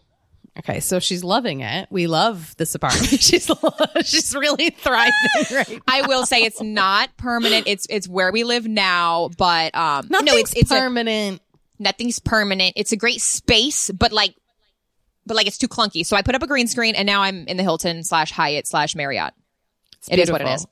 [0.59, 1.87] Okay, so she's loving it.
[1.89, 3.07] We love this apartment.
[3.21, 3.49] she's
[4.03, 5.13] she's really thriving
[5.51, 5.81] right.
[5.87, 7.67] I will say it's not permanent.
[7.67, 11.41] It's it's where we live now, but um, Nothing's no, it's it's a, permanent.
[11.79, 12.73] nothing's permanent.
[12.75, 14.35] It's a great space, but like,
[15.25, 16.05] but like it's too clunky.
[16.05, 18.67] So I put up a green screen, and now I'm in the Hilton slash Hyatt
[18.67, 19.33] slash Marriott.
[20.09, 20.67] It is what it is.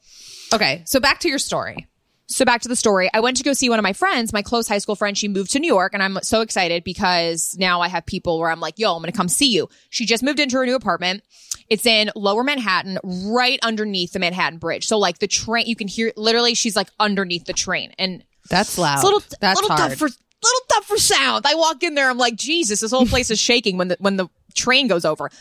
[0.54, 1.88] Okay, so back to your story.
[2.32, 3.10] So back to the story.
[3.12, 5.18] I went to go see one of my friends, my close high school friend.
[5.18, 8.52] She moved to New York, and I'm so excited because now I have people where
[8.52, 10.76] I'm like, "Yo, I'm going to come see you." She just moved into her new
[10.76, 11.24] apartment.
[11.70, 14.86] It's in Lower Manhattan, right underneath the Manhattan Bridge.
[14.86, 16.54] So like the train, you can hear literally.
[16.54, 18.96] She's like underneath the train, and That's loud.
[18.96, 19.90] It's a little, That's little hard.
[19.90, 21.46] tough for little tough for sound.
[21.48, 24.18] I walk in there, I'm like, Jesus, this whole place is shaking when the when
[24.18, 25.32] the train goes over.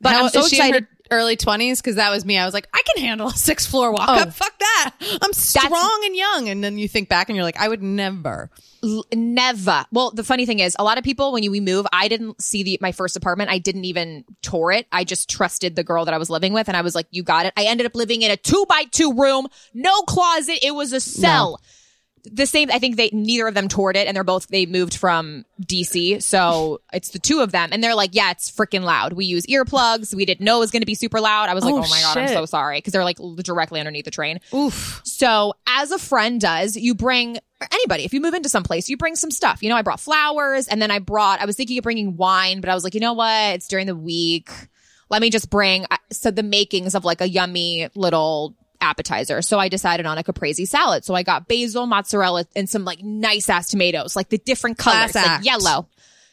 [0.00, 0.82] But How- I'm so is she in excited.
[0.84, 2.38] her early twenties because that was me.
[2.38, 4.14] I was like, I can handle a six floor walk Oh.
[4.14, 4.32] up.
[4.32, 4.94] Fuck that.
[5.22, 6.48] I'm strong and young.
[6.48, 8.50] And then you think back and you're like, I would never.
[8.84, 9.84] L- Never.
[9.92, 12.42] Well, the funny thing is, a lot of people when you, we move, I didn't
[12.42, 13.48] see the my first apartment.
[13.50, 14.88] I didn't even tour it.
[14.90, 17.22] I just trusted the girl that I was living with, and I was like, "You
[17.22, 20.58] got it." I ended up living in a two by two room, no closet.
[20.64, 21.60] It was a cell.
[22.24, 22.70] The same.
[22.70, 26.22] I think they neither of them toured it, and they're both they moved from DC,
[26.22, 29.12] so it's the two of them, and they're like, "Yeah, it's freaking loud.
[29.12, 30.14] We use earplugs.
[30.14, 31.90] We didn't know it was going to be super loud." I was like, Oh, "Oh,
[31.90, 34.38] my god, I'm so sorry," because they're like directly underneath the train.
[34.54, 35.00] Oof.
[35.04, 37.38] So, as a friend does, you bring
[37.70, 39.62] anybody, if you move into some place, you bring some stuff.
[39.62, 42.60] You know, I brought flowers and then I brought, I was thinking of bringing wine,
[42.60, 43.54] but I was like, you know what?
[43.54, 44.50] It's during the week.
[45.10, 49.40] Let me just bring so the makings of like a yummy little appetizer.
[49.42, 51.04] So I decided on a caprese salad.
[51.04, 55.12] So I got basil, mozzarella, and some like nice ass tomatoes, like the different colors,
[55.12, 55.44] Class like act.
[55.44, 55.88] yellow,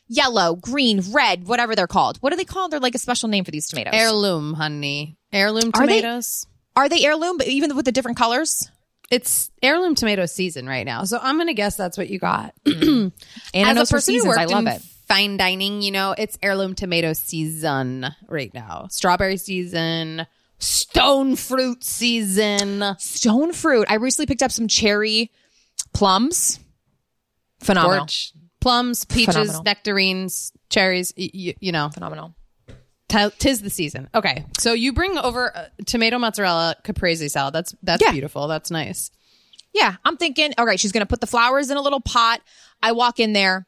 [0.07, 2.17] yellow, green, red, whatever they're called.
[2.17, 2.71] What are they called?
[2.71, 3.93] They're like a special name for these tomatoes.
[3.95, 5.17] Heirloom, honey.
[5.31, 6.47] Heirloom Are they- tomatoes.
[6.75, 8.69] are they heirloom, but even with the different colors?
[9.11, 11.03] It's heirloom tomato season right now.
[11.03, 12.53] So I'm going to guess that's what you got.
[12.65, 13.11] And
[13.55, 14.81] As a person who seasons, I worked love in it.
[15.07, 18.85] fine dining, you know, it's heirloom tomato season right now.
[18.91, 20.27] Strawberry season,
[20.59, 22.83] stone fruit season.
[22.99, 23.87] stone fruit.
[23.89, 25.31] I recently picked up some cherry
[25.93, 26.59] plums.
[27.61, 27.99] Phenomenal.
[28.01, 28.33] Gorge.
[28.61, 29.63] Plums, peaches, Phenomenal.
[29.63, 32.35] nectarines, cherries, y- y- you know, Phenomenal.
[33.07, 34.09] t- tis the season.
[34.13, 34.45] Okay.
[34.59, 37.53] So you bring over uh, tomato mozzarella caprese salad.
[37.53, 38.11] That's that's Yeah.
[38.11, 38.47] beautiful.
[38.47, 39.11] That's nice.
[39.73, 42.41] Yeah, I'm thinking, all right, she's going to put the flowers in a little pot.
[42.81, 43.65] I walk in there.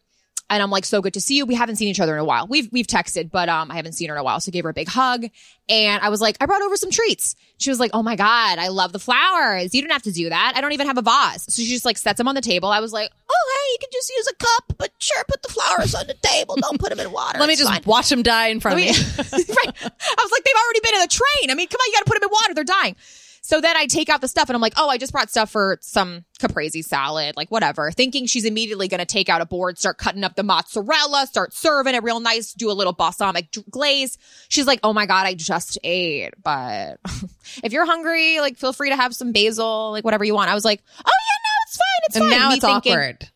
[0.52, 1.46] And I'm like, so good to see you.
[1.46, 2.46] We haven't seen each other in a while.
[2.46, 4.40] We've we've texted, but um, I haven't seen her in a while.
[4.42, 5.26] So I gave her a big hug,
[5.70, 7.36] and I was like, I brought over some treats.
[7.58, 9.74] She was like, Oh my god, I love the flowers.
[9.74, 10.54] You don't have to do that.
[10.56, 11.46] I don't even have a vase.
[11.48, 12.70] So she just like sets them on the table.
[12.70, 15.50] I was like, Oh hey, you can just use a cup, but sure, put the
[15.50, 16.58] flowers on the table.
[16.60, 17.40] Don't put them in water.
[17.40, 18.90] Let me It's just fine." watch them die in front of me.
[18.92, 18.98] right.
[18.98, 21.50] I was like, they've already been in the train.
[21.50, 22.54] I mean, come on, you got to put them in water.
[22.54, 22.96] They're dying.
[23.44, 25.50] So then I take out the stuff and I'm like, oh, I just brought stuff
[25.50, 29.80] for some caprese salad, like whatever, thinking she's immediately going to take out a board,
[29.80, 34.18] start cutting up the mozzarella, start serving it real nice, do a little balsamic glaze.
[34.48, 36.34] She's like, oh my God, I just ate.
[36.44, 37.00] But
[37.64, 40.52] if you're hungry, like feel free to have some basil, like whatever you want.
[40.52, 42.02] I was like, oh yeah, no, it's fine.
[42.04, 42.40] It's and fine.
[42.40, 43.30] now Me it's thinking- awkward.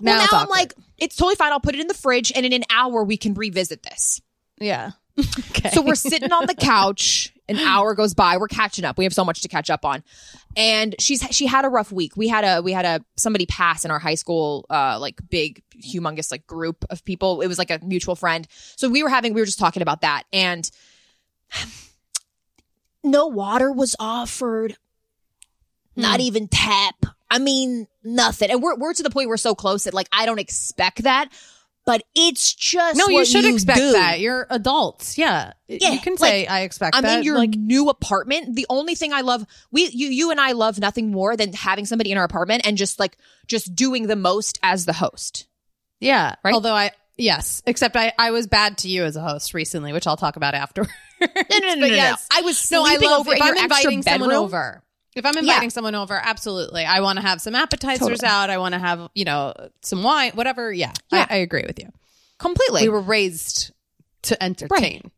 [0.00, 0.50] Well, now, I'm awkward.
[0.50, 1.52] like, it's totally fine.
[1.52, 4.20] I'll put it in the fridge and in an hour we can revisit this.
[4.58, 4.90] yeah.
[5.18, 5.70] okay.
[5.74, 7.32] So we're sitting on the couch.
[7.52, 8.36] An hour goes by.
[8.36, 8.98] We're catching up.
[8.98, 10.02] We have so much to catch up on.
[10.56, 12.16] And she's she had a rough week.
[12.16, 15.62] We had a we had a somebody pass in our high school uh like big
[15.76, 17.40] humongous like group of people.
[17.40, 18.46] It was like a mutual friend.
[18.76, 20.70] So we were having we were just talking about that and
[23.04, 24.76] no water was offered.
[25.94, 26.94] Not even tap.
[27.30, 28.50] I mean, nothing.
[28.50, 31.30] And we're we're to the point we're so close that like I don't expect that.
[31.84, 33.92] But it's just no, you should expect do.
[33.92, 34.20] that.
[34.20, 35.18] You're adults.
[35.18, 35.52] Yeah.
[35.66, 37.18] Yeah, You can like, say, I expect I'm that.
[37.18, 38.54] in your like, new apartment.
[38.54, 41.84] The only thing I love, we, you, you and I love nothing more than having
[41.84, 43.16] somebody in our apartment and just like,
[43.48, 45.46] just doing the most as the host.
[45.98, 46.36] yeah.
[46.44, 46.54] Right?
[46.54, 50.06] Although I, yes, except I, I was bad to you as a host recently, which
[50.06, 50.86] I'll talk about after.
[51.20, 51.86] No, no, no, no, no, no.
[51.94, 52.26] yes.
[52.32, 54.82] I was No, I love over if I'm inviting someone over.
[55.14, 56.84] If I'm inviting someone over, absolutely.
[56.84, 58.28] I want to have some appetizers Totally.
[58.28, 58.48] out.
[58.48, 59.52] I want to have, you know,
[59.82, 60.72] some wine, whatever.
[60.72, 60.92] Yeah.
[61.10, 61.26] Yeah.
[61.28, 61.90] I, I agree with you.
[62.38, 62.82] Completely.
[62.82, 63.72] We were raised
[64.22, 65.10] to entertain.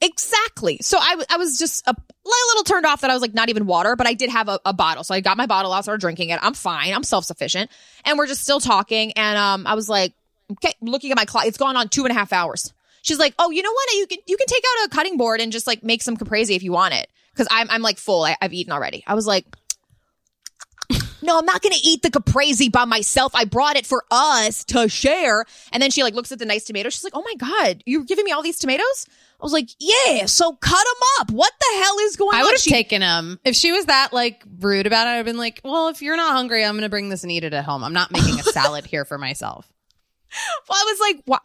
[0.00, 0.78] Exactly.
[0.80, 3.34] So I, w- I was just a, a little turned off that I was like
[3.34, 5.02] not even water, but I did have a, a bottle.
[5.04, 6.38] So I got my bottle out, started drinking it.
[6.42, 6.92] I'm fine.
[6.92, 7.70] I'm self sufficient.
[8.04, 9.12] And we're just still talking.
[9.12, 10.14] And um, I was like,
[10.52, 11.46] okay, looking at my clock.
[11.46, 12.72] It's gone on two and a half hours.
[13.02, 13.92] She's like, oh, you know what?
[13.94, 16.54] You can you can take out a cutting board and just like make some caprese
[16.54, 17.08] if you want it.
[17.38, 18.24] Because I'm I'm like full.
[18.24, 19.04] I, I've eaten already.
[19.06, 19.46] I was like.
[21.20, 23.32] No, I'm not going to eat the caprese by myself.
[23.34, 25.44] I brought it for us to share.
[25.72, 26.94] And then she like looks at the nice tomatoes.
[26.94, 30.26] She's like, "Oh my god, you're giving me all these tomatoes?" I was like, "Yeah,
[30.26, 31.30] so cut them up.
[31.32, 33.40] What the hell is going I on?" would have She- taken him.
[33.44, 36.16] If she was that like rude about it, I'd have been like, well, if you're
[36.16, 37.82] not hungry, I'm going to bring this and eat it at home.
[37.82, 39.68] I'm not making a salad here for myself.
[40.68, 41.44] Well, I was like, "What?"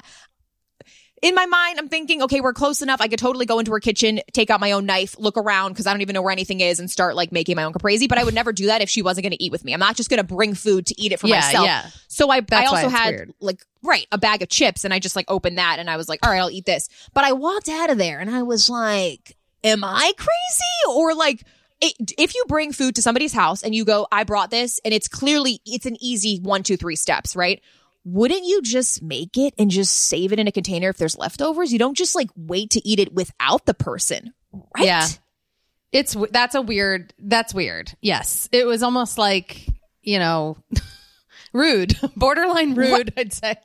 [1.24, 3.00] In my mind, I'm thinking, okay, we're close enough.
[3.00, 5.88] I could totally go into her kitchen, take out my own knife, look around because
[5.88, 8.08] I don't even know where anything is, and start like making my own caprese.
[8.08, 9.74] But I would never do that if she wasn't going to eat with me.
[9.74, 11.66] I'm not just going to bring food to eat it for Yeah, myself.
[11.66, 11.88] yeah.
[12.10, 13.34] So I, I That's also had weird.
[13.40, 16.10] like right a bag of chips, and I just like opened that, and I was
[16.10, 16.90] like, all right, I'll eat this.
[17.14, 21.44] But I walked out of there, and I was like, am I crazy or like?
[21.80, 24.94] It, if you bring food to somebody's house and you go, I brought this, and
[24.94, 27.62] it's clearly it's an easy one, two, three steps, right?
[28.06, 31.72] Wouldn't you just make it and just save it in a container if there's leftovers?
[31.72, 34.86] You don't just like wait to eat it without the person, right?
[34.86, 35.08] Yeah.
[35.94, 37.14] It's that's a weird.
[37.20, 37.94] That's weird.
[38.02, 39.68] Yes, it was almost like
[40.02, 40.58] you know,
[41.54, 43.14] rude, borderline rude.
[43.18, 43.56] I'd say.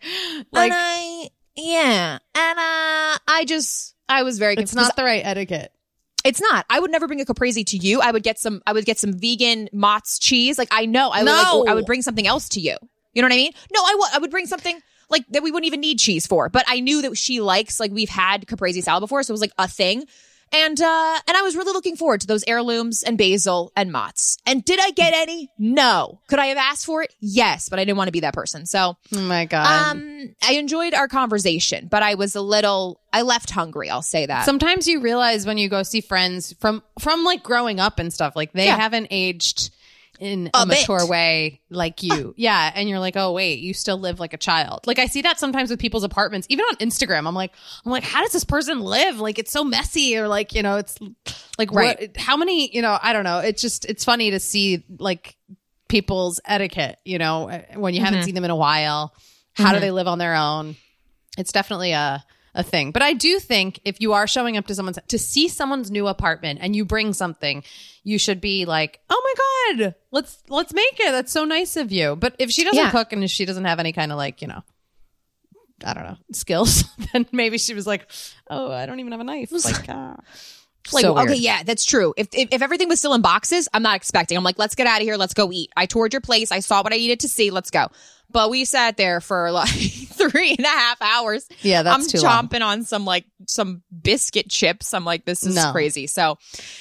[0.53, 5.24] Like and I, yeah, and uh, I just, I was very it's not the right
[5.24, 5.72] etiquette.
[6.24, 6.66] It's not.
[6.68, 8.01] I would never bring a caprese to you.
[8.01, 8.62] I would get some.
[8.66, 10.59] I would get some vegan mozz cheese.
[10.59, 11.11] Like I know.
[11.11, 11.26] I would.
[11.26, 11.59] No.
[11.61, 12.76] Like, I would bring something else to you.
[13.19, 13.53] You know what I mean?
[13.75, 14.09] No, I would.
[14.14, 16.49] I would bring something like that we wouldn't even need cheese for.
[16.49, 17.81] But I knew that she likes.
[17.81, 20.05] Like we've had caprese salad before, so it was like a thing.
[20.53, 24.39] And uh and I was really looking forward to those heirlooms and basil and mozz.
[24.47, 25.51] And did I get any?
[25.59, 26.21] No.
[26.29, 27.12] Could I have asked for it?
[27.21, 28.64] Yes, but I didn't want to be that person.
[28.64, 29.91] So Oh my god.
[29.97, 34.25] um I enjoyed our conversation, but I was a little I left hungry, I'll say
[34.25, 34.47] that.
[34.47, 38.35] Sometimes you realize when you go see friends from from like growing up and stuff,
[38.35, 38.77] like they Yeah.
[38.77, 39.71] haven't aged
[40.19, 42.35] in a, A mature way like you.
[42.37, 45.23] yeah, and you're like, "Oh, wait, you still live like a child." Like I see
[45.23, 47.27] that sometimes with people's apartments, even on Instagram.
[47.27, 47.53] I'm like,
[47.85, 49.21] I'm like, "How does this person live?
[49.21, 50.97] Like it's so messy or like, you know, it's
[51.59, 51.99] like Right.
[52.01, 53.39] what how many, you know, I don't know.
[53.39, 55.37] It's just it's funny to see like
[55.89, 58.05] people's etiquette, you know, when you Mm-hmm.
[58.05, 59.14] haven't seen them in a while.
[59.55, 60.77] How do they live on their own?
[61.37, 62.90] It's definitely a a thing.
[62.92, 66.07] But I do think if you are showing up to someone's to see someone's new
[66.07, 67.62] apartment and you bring something,
[68.05, 69.22] you should be like, "Oh
[69.76, 71.12] my god, let's let's make it.
[71.12, 72.90] That's so nice of you." But if she doesn't Yeah.
[72.90, 74.62] cook and if she doesn't have any kind of like, you know,
[75.84, 78.11] I don't know, skills, then maybe she was like,
[78.51, 80.16] "Oh, I don't even have a knife." Like, ah.
[80.90, 82.14] Like, So okay, yeah, that's true.
[82.16, 84.38] If, if if everything was still in boxes, I'm not expecting.
[84.38, 85.16] I'm like, let's get out of here.
[85.16, 85.70] Let's go eat.
[85.76, 86.51] I toured your place.
[86.51, 87.51] I saw what I needed to see.
[87.51, 87.88] Let's go.
[88.31, 91.49] But we sat there for like three and a half hours.
[91.62, 92.49] Yeah, that's I'm too long.
[92.49, 94.93] chomping on some like some biscuit chips.
[94.93, 95.72] I'm like, this is No.
[95.72, 96.07] crazy.
[96.07, 96.37] So,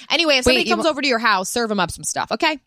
[0.10, 2.32] anyway, if somebody Wait, comes wa- over to your house, serve them up some stuff.
[2.34, 2.60] Okay.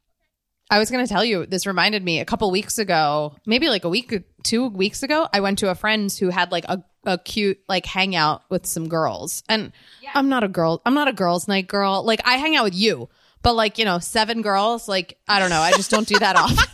[0.72, 3.84] I was going to tell you, this reminded me a couple weeks ago, maybe like
[3.84, 4.14] a week,
[4.44, 7.84] two weeks ago, I went to a friend's who had like a, a cute like
[7.86, 9.42] hangout with some girls.
[9.48, 10.12] And yeah.
[10.14, 12.04] I'm not a girl, I'm not a girls' night girl.
[12.04, 13.08] Like I hang out with you,
[13.42, 15.60] but like, you know, seven girls, like, I don't know.
[15.60, 16.64] I just don't do that often.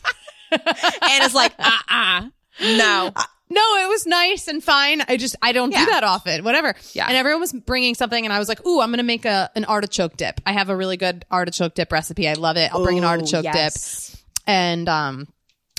[1.10, 2.28] Anna's like, uh uh
[2.60, 3.12] No.
[3.48, 5.02] No, it was nice and fine.
[5.06, 5.84] I just I don't Yeah.
[5.84, 6.42] do that often.
[6.42, 6.74] Whatever.
[6.94, 7.06] Yeah.
[7.06, 9.64] And everyone was bringing something, and I was like, "Ooh, I'm gonna make a an
[9.64, 10.40] artichoke dip.
[10.44, 12.28] I have a really good artichoke dip recipe.
[12.28, 12.72] I love it.
[12.72, 14.10] I'll bring an artichoke yes.
[14.10, 15.28] dip." And um,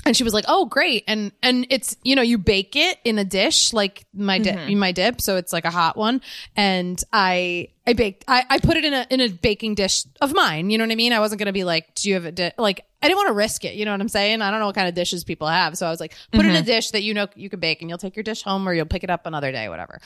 [0.08, 3.18] and she was like, "Oh, great!" And and it's you know you bake it in
[3.18, 4.78] a dish like my dip, Mm-hmm.
[4.78, 6.20] my dip, so it's like a hot one.
[6.56, 10.34] And I I baked I, I put it in a in a baking dish of
[10.34, 10.70] mine.
[10.70, 11.12] You know what I mean?
[11.12, 12.52] I wasn't gonna be like, "Do you have a di-?
[12.58, 13.74] like?" I didn't want to risk it.
[13.74, 14.42] You know what I'm saying?
[14.42, 16.50] I don't know what kind of dishes people have, so I was like, "Put Mm-hmm.
[16.50, 18.42] it in a dish that you know you can bake, and you'll take your dish
[18.42, 20.00] home, or you'll pick it up another day, whatever."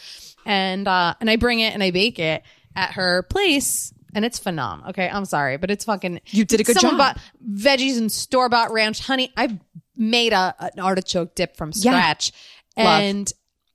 [0.44, 2.42] And uh and I bring it and I bake it
[2.76, 3.94] at her place.
[4.14, 4.90] And it's phenom.
[4.90, 6.20] Okay, I'm sorry, but it's fucking.
[6.26, 6.98] You did a good job.
[6.98, 7.18] Bought
[7.50, 9.32] veggies and store bought ranch honey.
[9.38, 9.59] I
[9.97, 11.93] made a an artichoke dip from Yeah.
[11.93, 12.32] scratch,
[12.76, 12.86] Love.
[13.03, 13.32] and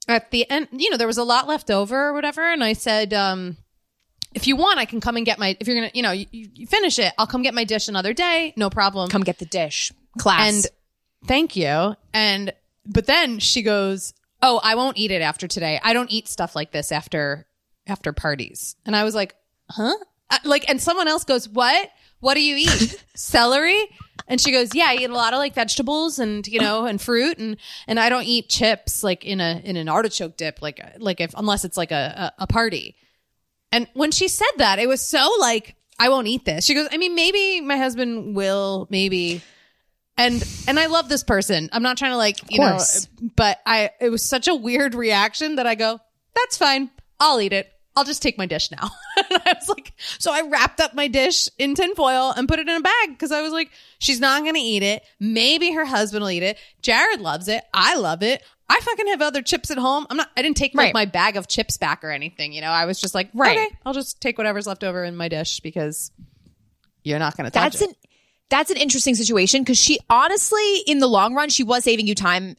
[0.08, 2.42] at the end, you know, there was a lot left over or whatever.
[2.52, 3.58] And I said, um,
[4.34, 5.58] if you want, I can come and get my.
[5.60, 8.14] If you're gonna, you know, you, you finish it, I'll come get my dish another
[8.14, 9.10] day, no problem.
[9.10, 9.92] Come get the dish.
[10.20, 10.54] Class.
[10.54, 10.66] and
[11.28, 11.96] thank you.
[12.14, 12.54] And
[12.86, 15.80] but then she goes, "Oh, I won't eat it after today.
[15.84, 17.46] I don't eat stuff like this after
[17.86, 19.36] after parties." And I was like,
[19.70, 19.94] "Huh?"
[20.30, 21.90] Uh, like, and someone else goes, "What?
[22.20, 23.04] What do you eat?
[23.16, 23.88] Celery?"
[24.28, 27.02] And she goes, "Yeah, I eat a lot of like vegetables and you know and
[27.02, 27.58] fruit and
[27.88, 31.34] and I don't eat chips like in a in an artichoke dip like like if
[31.38, 32.96] unless it's like a a, a party."
[33.72, 36.66] And when she said that, it was so like, I won't eat this.
[36.66, 39.42] She goes, I mean, maybe my husband will, maybe.
[40.18, 41.70] And and I love this person.
[41.72, 42.78] I'm not trying to like, you know,
[43.36, 46.00] but I it was such a weird reaction that I go,
[46.34, 46.90] that's fine.
[47.20, 47.72] I'll eat it.
[47.98, 48.90] I'll just take my dish now.
[49.18, 52.70] and I was like, so I wrapped up my dish in tinfoil and put it
[52.70, 55.04] in a bag because I was like, she's not going to eat it.
[55.20, 56.58] Maybe her husband will eat it.
[56.82, 57.64] Jared loves it.
[57.74, 58.44] I love it.
[58.70, 60.06] I fucking have other chips at home.
[60.10, 60.94] I'm not, I didn't take like Right.
[60.94, 62.52] my bag of chips back or anything.
[62.54, 63.58] You know, I was just like, Right.
[63.58, 66.12] okay, I'll just take whatever's left over in my dish because
[67.04, 67.90] you're not going to touch that's it.
[67.90, 67.96] an
[68.50, 72.16] that's an interesting situation because she honestly, in the long run, she was saving you
[72.16, 72.56] time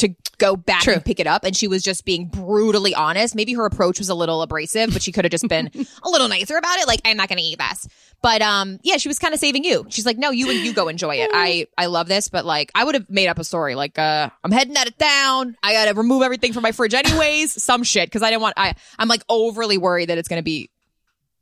[0.00, 0.94] to go back True.
[0.94, 3.34] and pick it up, and she was just being brutally honest.
[3.34, 5.70] Maybe her approach was a little abrasive, but she could have just been
[6.02, 6.86] a little nicer about it.
[6.86, 7.86] Like, I'm not going to eat this.
[8.22, 9.86] But um, yeah, she was kind of saving you.
[9.88, 11.30] She's like, no, you and you go enjoy it.
[11.32, 14.28] I I love this, but like, I would have made up a story like, uh,
[14.44, 15.56] I'm heading out of town.
[15.62, 17.50] I got to remove everything from my fridge, anyways.
[17.62, 18.54] some shit because I didn't want.
[18.58, 20.68] I I'm like overly worried that it's going to be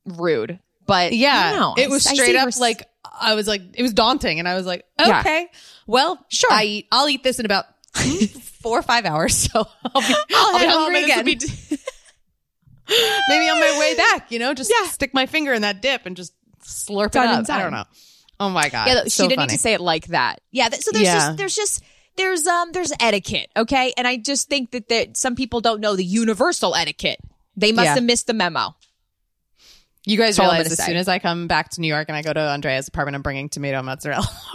[0.06, 0.58] rude.
[0.86, 1.74] But Yeah, know.
[1.76, 2.88] it was I- I straight up like
[3.20, 5.20] I was like it was daunting, and I was like, Yeah.
[5.20, 5.48] okay,
[5.86, 6.50] well, Sure.
[6.52, 7.64] I eat, I'll eat this in about
[8.62, 11.78] four or five hours, so I'll be, I'll I'll be hungry and this will again.
[11.78, 11.78] be-
[13.28, 14.88] Maybe on my way back, you know, just Yeah.
[14.88, 16.32] stick my finger in that dip and just
[16.62, 17.56] slurp Done it up.
[17.56, 17.84] I don't know.
[18.40, 19.50] Oh my god, Yeah, she so didn't funny.
[19.52, 20.40] need to say it like that.
[20.52, 21.14] Yeah, th- so there's Yeah.
[21.14, 21.82] just there's just
[22.16, 23.92] there's um there's etiquette, okay?
[23.96, 27.18] And I just think that that some people don't know the universal etiquette.
[27.56, 27.94] They must Yeah.
[27.96, 28.74] have missed the memo.
[30.08, 30.86] You guys realize as say.
[30.86, 33.20] soon as I come back to New York and I go to Andrea's apartment, I'm
[33.20, 34.26] bringing tomato mozzarella.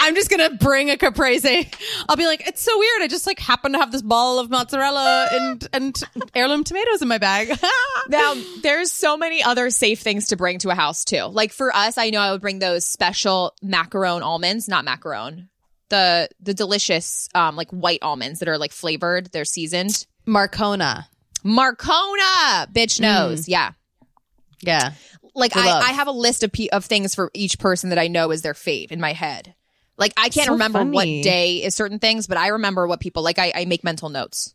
[0.00, 1.70] I'm just gonna bring a caprese.
[2.08, 3.02] I'll be like, it's so weird.
[3.02, 6.02] I just like happen to have this ball of mozzarella and and
[6.34, 7.52] heirloom tomatoes in my bag.
[8.08, 11.24] Now, there's so many other safe things to bring to a house too.
[11.24, 15.48] Like for us, I know I would bring those special macaron almonds, not macaron.
[15.88, 20.06] The the delicious um like white almonds that are like flavored, they're seasoned.
[20.26, 21.06] Marcona.
[21.44, 23.48] Marcona, bitch knows.
[23.48, 23.72] Yeah.
[24.60, 24.92] Yeah.
[25.34, 25.82] like I, love.
[25.84, 28.42] I have a list of pe- of things for each person that I know is
[28.42, 29.54] their fave in my head.
[29.98, 33.22] Like I can't So remember what day is certain things, but I remember what people
[33.22, 33.38] like.
[33.38, 34.54] I, I make mental notes.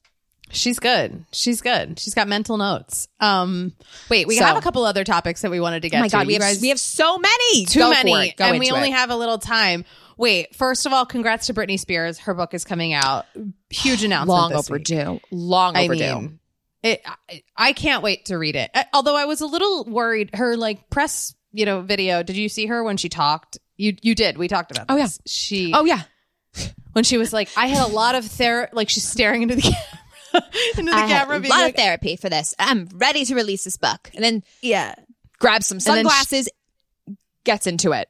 [0.54, 1.26] She's good.
[1.32, 1.98] She's good.
[1.98, 3.08] She's got mental notes.
[3.22, 3.74] Um,
[4.10, 6.08] wait, we So- have a couple other topics that we wanted to get Oh my
[6.10, 6.12] to.
[6.18, 7.66] god, we have guys- we have so many.
[7.66, 8.94] too Go many, and we only it.
[8.94, 9.86] have a little time.
[10.18, 12.20] Wait, first of all, congrats to Britney Spears.
[12.20, 13.26] Her book is coming out.
[13.70, 14.28] Huge announcement.
[14.30, 14.92] long this week.
[14.92, 15.20] overdue.
[15.32, 16.16] Long I overdue.
[16.16, 16.40] mean,
[16.84, 18.72] it, I, I can't wait to read it.
[18.74, 20.32] Uh, Although I was a little worried.
[20.34, 22.24] Her like press, you know, video.
[22.24, 23.58] Did you see her when she talked?
[23.78, 24.38] You you did.
[24.38, 24.88] We talked about.
[24.90, 25.20] Oh, this.
[25.26, 26.04] She oh yeah,
[26.94, 28.72] when she was like, I had a lot of therapy.
[28.76, 29.62] like she's staring into the
[30.32, 32.56] camera, into the I had camera, a lot like, of therapy for this.
[32.60, 34.96] I'm ready to release this book, and then yeah.
[35.40, 36.50] grabs some she- sunglasses,
[37.44, 38.10] gets into it.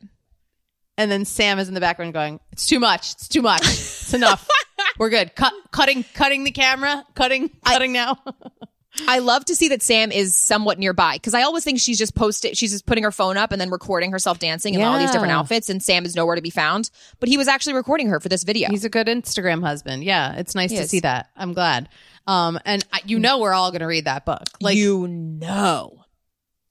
[0.97, 3.13] And then Sam is in the background going, "It's too much.
[3.13, 3.63] It's too much.
[3.63, 4.47] It's enough.
[5.01, 5.33] We're good.
[5.33, 7.03] Cut, cutting, cutting the camera.
[7.15, 8.19] Cutting, cutting now."
[9.07, 12.13] I love to see that Sam is somewhat nearby because I always think she's just
[12.13, 15.09] posted, she's just putting her phone up and then recording herself dancing in all these
[15.09, 16.91] different outfits, and Sam is nowhere to be found.
[17.19, 18.69] But he was actually recording her for this video.
[18.69, 20.03] He's a good Instagram husband.
[20.03, 20.91] Yeah, it's nice He to is.
[20.91, 21.31] see that.
[21.35, 21.89] I'm glad.
[22.27, 24.43] Um, and I, you know we're all going to read that book.
[24.59, 26.03] Like you know.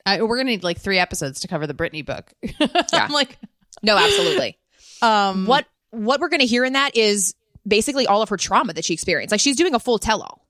[0.07, 2.33] I, we're going to need like three episodes to cover the Britney book.
[2.93, 3.39] I'm like,
[3.83, 4.57] No, absolutely.
[5.03, 7.35] Um, what what we're going to hear in that is
[7.67, 9.33] basically all of her trauma that she experienced.
[9.33, 10.47] Like she's doing a full tell all.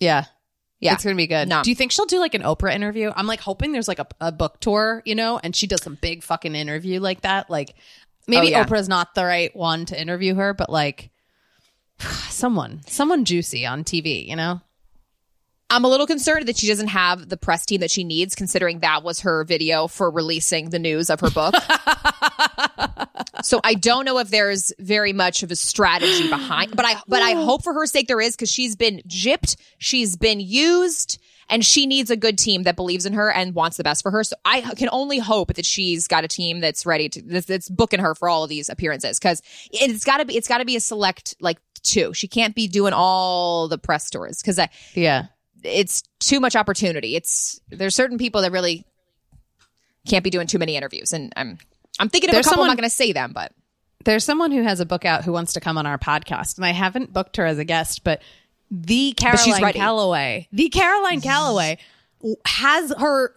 [0.00, 0.24] Yeah.
[0.80, 0.94] Yeah.
[0.94, 1.48] It's going to be good.
[1.48, 1.62] No.
[1.62, 3.12] Do you think she'll do like an Oprah interview?
[3.14, 5.98] I'm like hoping there's like a, a book tour, you know, and she does some
[6.00, 7.50] big fucking interview like that.
[7.50, 7.74] Like
[8.26, 8.64] maybe Oh, yeah.
[8.64, 11.10] Oprah's not the right one to interview her, but like
[12.28, 14.60] someone, someone juicy on TV, you know?
[15.70, 18.78] I'm a little concerned that she doesn't have the press team that she needs, considering
[18.80, 21.54] that was her video for releasing the news of her book.
[23.42, 27.22] so I don't know if there's very much of a strategy behind, but I but
[27.22, 31.64] I hope for her sake there is because she's been gypped, she's been used, and
[31.64, 34.22] she needs a good team that believes in her and wants the best for her.
[34.24, 37.68] So I can only hope that she's got a team that's ready to that's, that's
[37.68, 39.42] booking her for all of these appearances because
[39.72, 42.12] it's got to be it's got to be a select like two.
[42.12, 45.26] She can't be doing all the press tours because I Yeah.
[45.62, 47.16] it's too much opportunity.
[47.16, 48.84] It's there's certain people that really
[50.06, 51.58] can't be doing too many interviews, and I'm
[51.98, 52.62] I'm thinking of There's a couple.
[52.62, 53.52] someone- I'm not going to say them, but
[54.04, 56.64] There's someone who has a book out who wants to come on our podcast, and
[56.64, 58.22] I haven't booked her as a guest, but
[58.70, 59.78] the Caroline ready.
[59.78, 61.78] Calloway, the Caroline Calloway
[62.46, 63.32] has her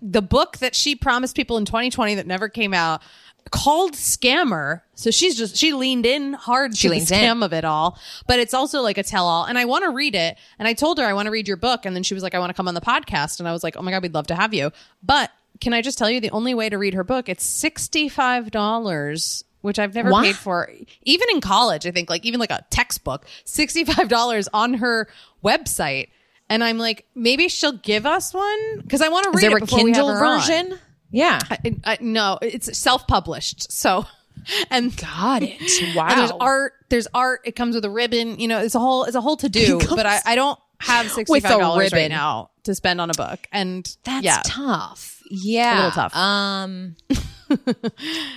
[0.00, 3.02] the book that she promised people in 2020 that never came out
[3.50, 7.18] called scammer so she's just she leaned in hard She to the leans in.
[7.18, 10.14] scam of it all but it's also like a tell-all and i want to read
[10.14, 12.22] it and i told her i want to read your book and then she was
[12.22, 14.00] like i want to come on the podcast and i was like oh my god
[14.02, 14.70] we'd love to have you
[15.02, 15.30] but
[15.60, 19.78] can i just tell you the only way to read her book it's $65 which
[19.78, 20.24] i've never What?
[20.24, 20.70] paid for
[21.02, 25.08] even in college i think like even like a textbook $65 on her
[25.44, 26.08] website
[26.48, 29.60] and i'm like maybe she'll give us one because i want to read it a
[29.60, 30.40] before we have Kindle her on.
[30.40, 30.78] version?
[31.10, 33.70] Yeah, I, I, no, it's self-published.
[33.70, 34.04] So,
[34.70, 35.60] and got it.
[35.94, 36.08] Wow.
[36.16, 36.72] there's art.
[36.88, 37.42] There's art.
[37.44, 38.40] It comes with a ribbon.
[38.40, 39.04] You know, it's a whole.
[39.04, 39.78] It's a whole to do.
[39.94, 43.46] But I, I don't have sixty five dollars right now to spend on a book.
[43.52, 45.13] And That's yeah, tough.
[45.30, 46.16] Yeah, a little tough.
[46.16, 46.96] Um,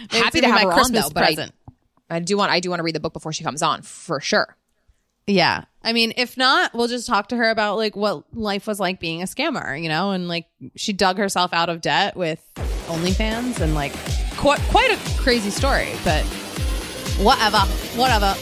[0.10, 1.50] happy to have her my on Christmas though, but I.
[2.10, 4.22] I do want I do want to read the book before she comes on for
[4.22, 4.56] sure.
[5.28, 8.80] yeah, I mean, if not, we'll just talk to her about like what life was
[8.80, 9.82] like being a scammer.
[9.82, 12.42] You know, and like she dug herself out of debt with
[12.88, 13.94] OnlyFans and like
[14.38, 15.90] quite quite a crazy story.
[16.04, 16.24] But
[17.20, 17.60] whatever,
[17.98, 18.36] whatever.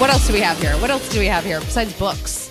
[0.00, 0.72] What else do we have here?
[0.78, 2.48] What else do we have here besides books?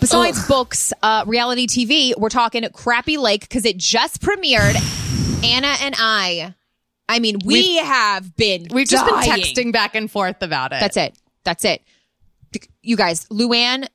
[0.00, 4.74] Besides books, uh, reality TV, we're talking Crappie Lake because it just premiered.
[5.44, 6.54] Anna and I,
[7.06, 10.80] I mean, we have been We've just been texting back and forth about it.
[10.80, 11.14] That's it.
[11.44, 11.82] That's it.
[12.80, 13.86] You guys, Luann,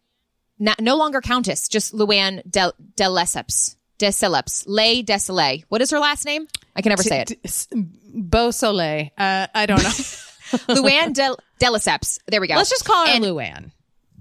[0.60, 3.78] no, no longer Countess, just Luann de, de Lesseps.
[3.97, 4.64] De Celebs.
[4.68, 5.64] Lay Desolé.
[5.70, 6.47] What is her last name?
[6.76, 7.28] I can never say it.
[7.30, 7.68] D- s-
[8.14, 9.10] Beau Soleil.
[9.18, 9.89] Uh, I don't know.
[10.68, 12.56] Luann de, de There we go.
[12.56, 13.72] Let's just call her And Luann.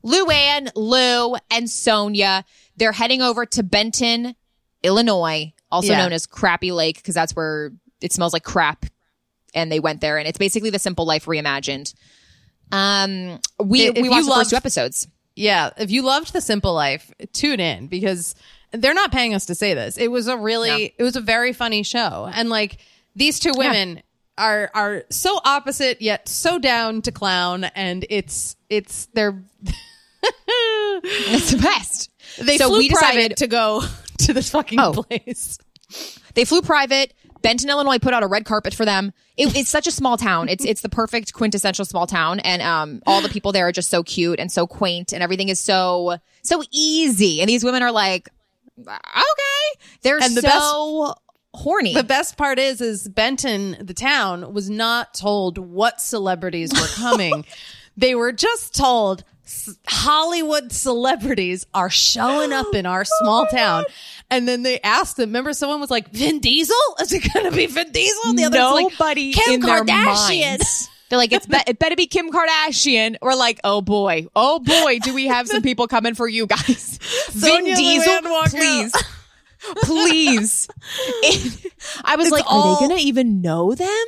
[0.04, 2.44] Luann, Lou, and Sonja.
[2.76, 4.34] They're heading over to Benton,
[4.82, 5.98] Illinois, also Yeah.
[5.98, 8.86] known as Crappie Lake, because that's where it smells like crap.
[9.54, 11.92] And they went there, and it's basically the Simple Life reimagined.
[12.72, 15.08] Um, we If we watched the loved- first two episodes.
[15.36, 18.34] Yeah, if you loved The Simple Life, tune in because
[18.72, 19.96] they're not paying us to say this.
[19.96, 20.88] It was a really, No.
[20.98, 22.78] it was a very funny show, and like
[23.16, 24.02] these two women
[24.40, 29.40] are are so opposite yet so down to clown, and it's it's they're
[31.02, 32.10] It's the best.
[32.38, 33.82] they So flew we private to go
[34.18, 34.92] to this fucking Oh.
[35.04, 35.58] place.
[36.34, 37.14] They flew private.
[37.42, 39.14] Benton, Illinois, put out a red carpet for them.
[39.38, 40.50] It, it's such a small town.
[40.50, 43.88] It's it's the perfect quintessential small town, and um, all the people there are just
[43.88, 47.40] so cute and so quaint, and everything is so so easy.
[47.40, 48.28] And these women are like,
[48.78, 51.14] okay, they're And the so
[51.54, 51.94] horny.
[51.94, 57.44] The best part is, is Benton, the town, was not told what celebrities were coming.
[57.96, 59.24] they were just told
[59.86, 63.84] Hollywood celebrities are showing up in our small town.
[64.30, 66.76] And then they asked them, remember someone was like, Vin Diesel?
[67.00, 68.22] Is it going to be Vin Diesel?
[68.30, 70.88] And The other was Nobody like, Kim Kardashian.
[71.08, 73.16] They're like, it's be- it better be Kim Kardashian.
[73.20, 76.98] Or like, oh boy, oh boy, do we have some people coming for you guys?
[77.30, 78.94] Sonja Vin Diesel, Luann walk please.
[79.82, 80.68] Please.
[81.22, 81.72] It-
[82.04, 84.04] I was It's like, all- are they going to even know them?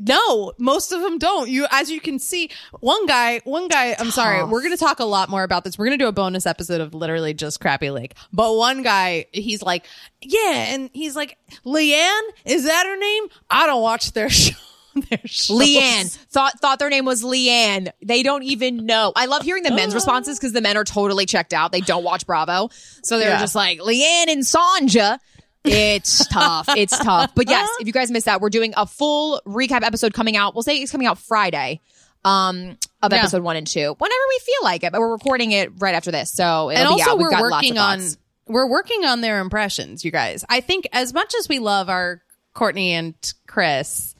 [0.00, 1.50] No, most of them don't.
[1.50, 2.48] You, as you can see,
[2.80, 5.76] one guy, one guy, I'm sorry, we're going to talk a lot more about this.
[5.78, 8.14] We're going to do a bonus episode of literally just Crappie Lake.
[8.32, 9.84] But one guy, he's like,
[10.22, 10.68] yeah.
[10.74, 11.36] And he's like,
[11.66, 13.24] Leanne, is that her name?
[13.50, 14.56] I don't watch their show.
[15.10, 15.58] Their shows.
[15.60, 17.88] Leanne thought thought their name was Leanne.
[18.04, 19.12] They don't even know.
[19.14, 21.72] I love hearing the men's responses because the men are totally checked out.
[21.72, 22.70] They don't watch Bravo,
[23.02, 23.40] so they're Yeah.
[23.40, 25.18] just like Leanne and Sanja.
[25.64, 26.68] It's tough.
[26.70, 27.34] It's tough.
[27.34, 30.54] But yes, if you guys missed that, we're doing a full recap episode coming out.
[30.54, 31.80] We'll say it's coming out Friday.
[32.24, 33.18] Um, of Yeah.
[33.20, 34.90] episode one and two whenever we feel like it.
[34.90, 37.18] But we're recording it right after this, so it'll and be also out.
[37.18, 38.00] We've we're working on
[38.48, 42.22] we're working on their impressions you guys i think as much as we love our
[42.54, 43.14] courtney and
[43.48, 44.14] chris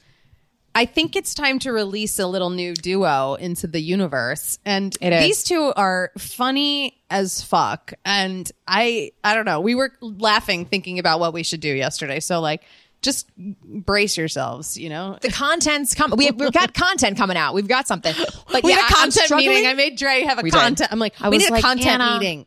[0.77, 5.43] i think it's time to release a little new duo into the universe and these
[5.43, 11.19] two are funny as fuck and i i don't know we were laughing thinking about
[11.19, 12.63] what we should do yesterday so like
[13.03, 16.17] just brace yourselves you know The content's coming.
[16.17, 17.55] We, we've got content coming out.
[17.55, 18.15] We've got something.
[18.51, 19.67] But we yeah, had a content meeting.
[19.67, 20.59] I made Dre have a We did.
[20.59, 20.91] content.
[20.93, 22.47] I'm like, I we was need a content Anna- meeting.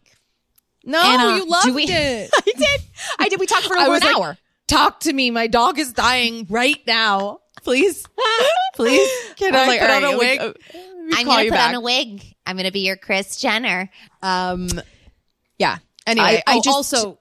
[0.84, 2.30] No, Anna, you loved we- it.
[2.36, 2.82] I did.
[3.20, 3.40] I did.
[3.40, 4.38] We talked for over an like, hour.
[4.68, 5.30] Talk to me.
[5.32, 7.40] My dog is dying right now.
[7.64, 8.05] Please,
[8.76, 9.10] please.
[9.36, 10.39] Can I I, like, put all on right, a we- wig?
[10.39, 10.53] uh,
[11.18, 11.70] I'm gonna put back.
[11.70, 12.36] on a wig.
[12.45, 13.89] I'm gonna be your Kris Jenner.
[14.24, 14.68] Um.
[15.57, 15.78] Yeah.
[16.07, 17.20] Anyway, I- I oh, just- also,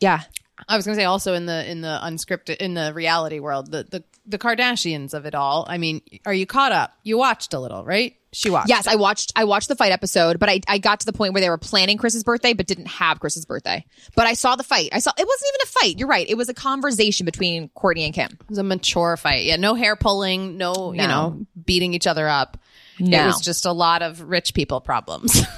[0.00, 0.20] Yeah.
[0.68, 3.82] I was gonna say also in the in the unscripted in the reality world, the
[3.84, 5.66] the the Kardashians of it all.
[5.68, 6.94] I mean, are you caught up?
[7.02, 8.14] You watched a little, right?
[8.34, 8.68] She watched.
[8.68, 9.32] Yes, I watched.
[9.36, 11.58] I watched the fight episode, but I, I got to the point where they were
[11.58, 13.84] planning Chris's birthday, but didn't have Chris's birthday.
[14.16, 14.88] But I saw the fight.
[14.92, 15.98] I saw it wasn't even a fight.
[15.98, 16.28] You're right.
[16.28, 18.30] It was a conversation between Kourtney and Kim.
[18.32, 19.44] It was a mature fight.
[19.44, 22.56] Yeah, no hair pulling, no, you know, beating each other up.
[22.98, 23.22] No.
[23.22, 25.42] It was just a lot of rich people problems.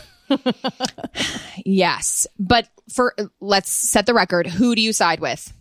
[1.64, 4.46] Yes, but for let's set the record.
[4.46, 5.52] Who do you side with?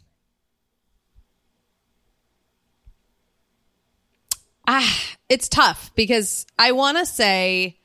[4.68, 5.01] Ah,
[5.34, 7.78] it's tough because I want to say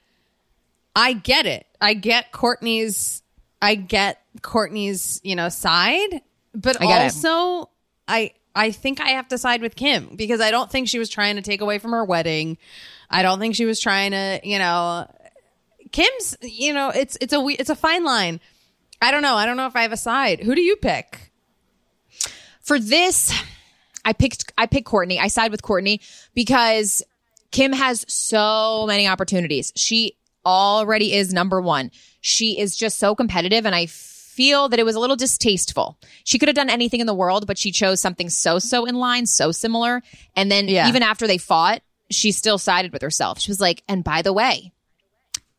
[0.95, 1.67] I get it.
[1.81, 3.23] I get Kourtney's
[3.63, 6.21] I get Kourtney's, you know, side,
[6.55, 7.05] but I get it.
[7.27, 7.71] also
[8.07, 11.09] I I think I have to side with Kim because I don't think she was
[11.09, 12.59] trying to take away from her wedding.
[13.09, 15.11] I don't think she was trying to, you know,
[15.93, 18.41] Kim's, you know, it's it's a we- it's a fine line.
[19.01, 19.35] I don't know.
[19.37, 20.41] I don't know if I have a side.
[20.41, 21.33] Who do you pick?
[22.61, 23.33] For this,
[24.05, 25.19] I picked I picked Kourtney.
[25.19, 26.01] I side with Kourtney
[26.35, 27.03] because
[27.51, 29.73] Kim has so many opportunities.
[29.77, 31.91] She already is number one.
[32.21, 35.99] She is just so competitive, and I feel that it was a little distasteful.
[36.25, 38.95] She could have done anything in the world, but she chose something so so in
[38.95, 40.03] line, so similar.
[40.37, 40.89] And then Yeah.
[40.89, 43.41] even after they fought, she still sided with herself.
[43.41, 44.73] She was like, "And by the way,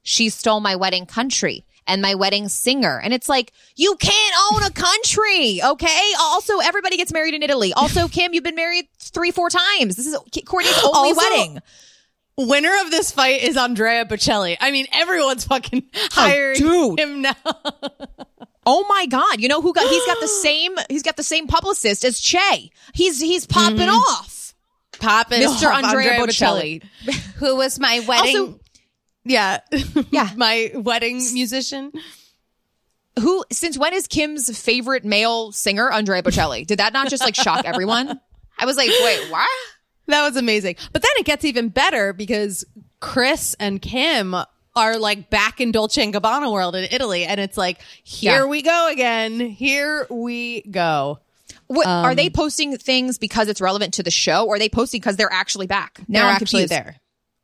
[0.02, 3.02] she stole my wedding country." And my wedding singer.
[3.04, 6.12] And it's like, you can't own a country, okay?
[6.20, 7.74] Also, everybody gets married in Italy.
[7.74, 9.96] Also, Kim, you've been married three, four times.
[9.96, 11.60] This is Kourtney's only Also- wedding.
[12.38, 14.56] Winner of this fight is Andrea Bocelli.
[14.62, 17.00] I mean, everyone's fucking oh, hiring dude.
[17.00, 17.36] him now.
[18.72, 19.40] Oh my God.
[19.40, 22.70] You know who got, he's got the same, he's got the same publicist as Che.
[22.94, 23.90] He's, he's popping mm-hmm.
[23.90, 24.54] off.
[25.00, 25.72] Popping Mr.
[25.72, 26.84] off Andrea Bocelli.
[27.38, 28.38] who was my wedding.
[28.38, 28.60] Also-
[29.26, 29.60] yeah,
[30.12, 30.30] Yeah.
[30.36, 31.92] my wedding musician.
[33.20, 36.66] Who, since when is Kim's favorite male singer Andrea Bocelli?
[36.66, 38.20] Did that not just like shock everyone?
[38.58, 39.50] I was like, wait, what?
[40.08, 40.76] That was amazing.
[40.94, 42.66] But then it gets even better because
[43.00, 44.36] Chris and Kim
[44.76, 48.46] are like back in Dolce and Gabbana world in Italy, and it's like here Yeah.
[48.46, 49.40] we go again.
[49.40, 51.20] Here we go.
[51.68, 54.70] What, are Um, they posting things because it's relevant to the show, or are they
[54.70, 56.00] posting because they're actually back?
[56.08, 56.72] Now They're I'm actually confused.
[56.72, 56.96] there.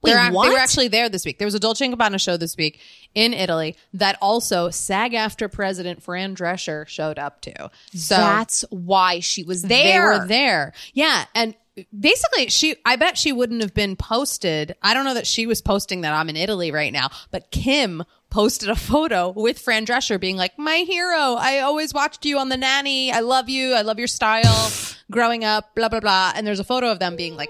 [0.06, 0.52] Wait, They're ac- They what?
[0.54, 1.38] were actually there this week.
[1.40, 2.80] There was a Dolce Gabbana show this week
[3.14, 7.70] in Italy that also SAG-AFTRA President Fran Drescher showed up to.
[7.94, 9.70] So That's why she was there.
[9.70, 10.74] they were there.
[10.94, 11.56] Yeah, and
[11.98, 14.76] basically she I bet she wouldn't have been posted.
[14.82, 18.04] I don't know that she was posting that I'm in Italy right now, but Kim
[18.30, 21.36] posted a photo with Fran Drescher being like, "My hero.
[21.38, 23.12] I always watched you on The Nanny.
[23.12, 23.74] I love you.
[23.74, 24.72] I love your style
[25.12, 27.50] growing up, blah blah blah." And there's a photo of them being like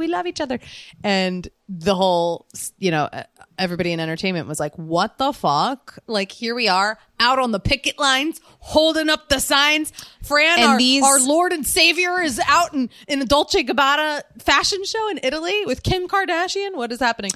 [0.00, 0.58] we love each other.
[1.04, 2.46] And the whole,
[2.78, 3.08] you know,
[3.56, 5.98] everybody in entertainment was like, what the fuck?
[6.08, 9.92] Like, here we are out on the picket lines, holding up the signs.
[10.22, 14.22] Fran, And our, these- our Lord and Savior, is out in, in a Dolce Gabbana
[14.40, 16.74] fashion show in Italy with Kim Kardashian.
[16.74, 17.30] What is happening?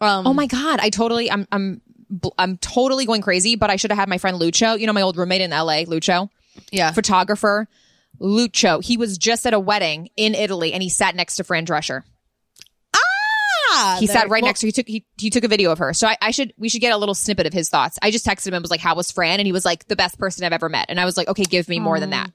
[0.00, 1.82] Um, Oh my god, I totally, I'm, I'm,
[2.38, 3.56] I'm totally going crazy.
[3.56, 4.78] But I should have had my friend Lucho.
[4.78, 5.84] You know, my old roommate in L.A.
[5.86, 6.30] Lucho,
[6.70, 6.92] yeah.
[6.92, 7.68] photographer.
[8.20, 8.82] Lucho.
[8.84, 12.02] He was just at a wedding in Italy, and he sat next to Fran Drescher.
[12.94, 14.66] Ah, He sat right well, next to.
[14.68, 14.86] He took.
[14.86, 15.92] He, he took a video of her.
[15.92, 16.52] So I, I should.
[16.56, 17.98] We should get a little snippet of his thoughts.
[18.02, 19.96] I just texted him and was like, "How was Fran?" And he was like, "The
[19.96, 22.30] best person I've ever met." And I was like, "Okay, give me more than that."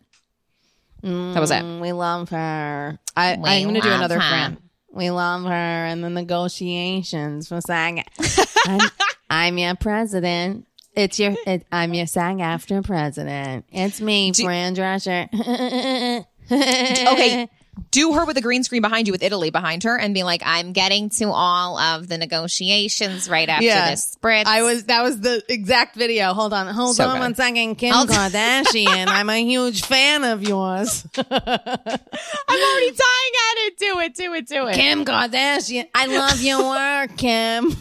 [1.04, 1.64] That was it.
[1.64, 3.00] We love her.
[3.18, 4.30] I, We I'm going to do another her.
[4.30, 4.58] friend.
[4.94, 5.50] We love her.
[5.52, 8.04] And the negotiations for saying,
[8.68, 8.82] I'm,
[9.28, 10.68] I'm your president.
[10.96, 11.36] It's your.
[11.48, 13.66] It, I'm your SAG-AFTRA president.
[13.72, 16.26] It's me, Fran Drescher.
[16.52, 17.48] Okay.
[17.92, 20.42] do her with a green screen behind you with Italy behind her and be like,
[20.46, 23.89] I'm getting to all of the negotiations right after Yeah.
[23.92, 24.48] this spritz.
[24.48, 26.34] I was that was the exact video.
[26.34, 27.20] Hold on, hold So on good.
[27.22, 27.76] one second.
[27.76, 31.08] Kim Kardashian, I'm a huge fan of yours.
[31.18, 33.78] I'm already dying at it.
[33.78, 34.76] Do it, do it, do it.
[34.76, 37.78] Kim Kardashian, I love your work, Kim.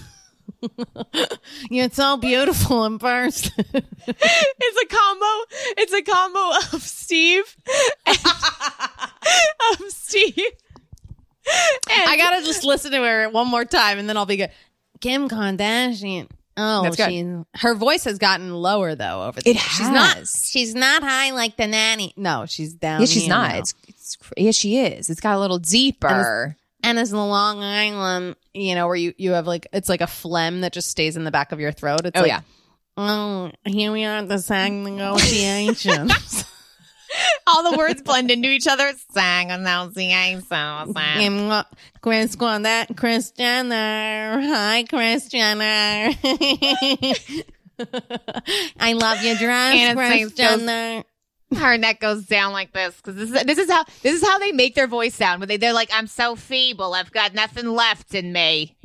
[1.70, 3.52] You're so beautiful in person.
[3.74, 5.46] it's a combo.
[5.78, 7.56] It's a combo of Steve,
[8.06, 8.18] and,
[9.80, 10.34] of Steve.
[11.88, 14.50] I gotta just listen to her one more time, and then I'll be good.
[15.00, 16.28] Kim Kardashian.
[16.56, 17.24] Oh, she's
[17.56, 19.62] her voice has gotten lower though over the It years.
[19.62, 20.26] She's not.
[20.28, 22.12] She's not high like the nanny.
[22.16, 23.00] No, she's down.
[23.00, 23.52] Yeah, she's not.
[23.52, 23.58] now.
[23.58, 25.08] It's, it's yeah, she is.
[25.08, 26.56] It's got a little deeper.
[26.82, 30.06] and it's the Long Island, you know, where you you have like it's like a
[30.06, 32.00] phlegm that just stays in the back of your throat.
[32.04, 32.40] It's Oh like, yeah.
[32.96, 36.44] Oh, here we are at the SAG negotiations.
[37.46, 38.92] All the words blend into each other.
[38.92, 39.20] so
[41.18, 41.64] And
[42.00, 44.40] Chris that Kris Jenner.
[44.40, 46.12] Hi, Kris Jenner.
[48.78, 51.04] I love your dress, And Kris Jenner.
[51.56, 54.38] Her neck goes down like this because this is This is how this is how
[54.38, 55.40] they make their voice sound.
[55.40, 56.94] When they they're like, I'm so feeble.
[56.94, 58.76] I've got nothing left in me.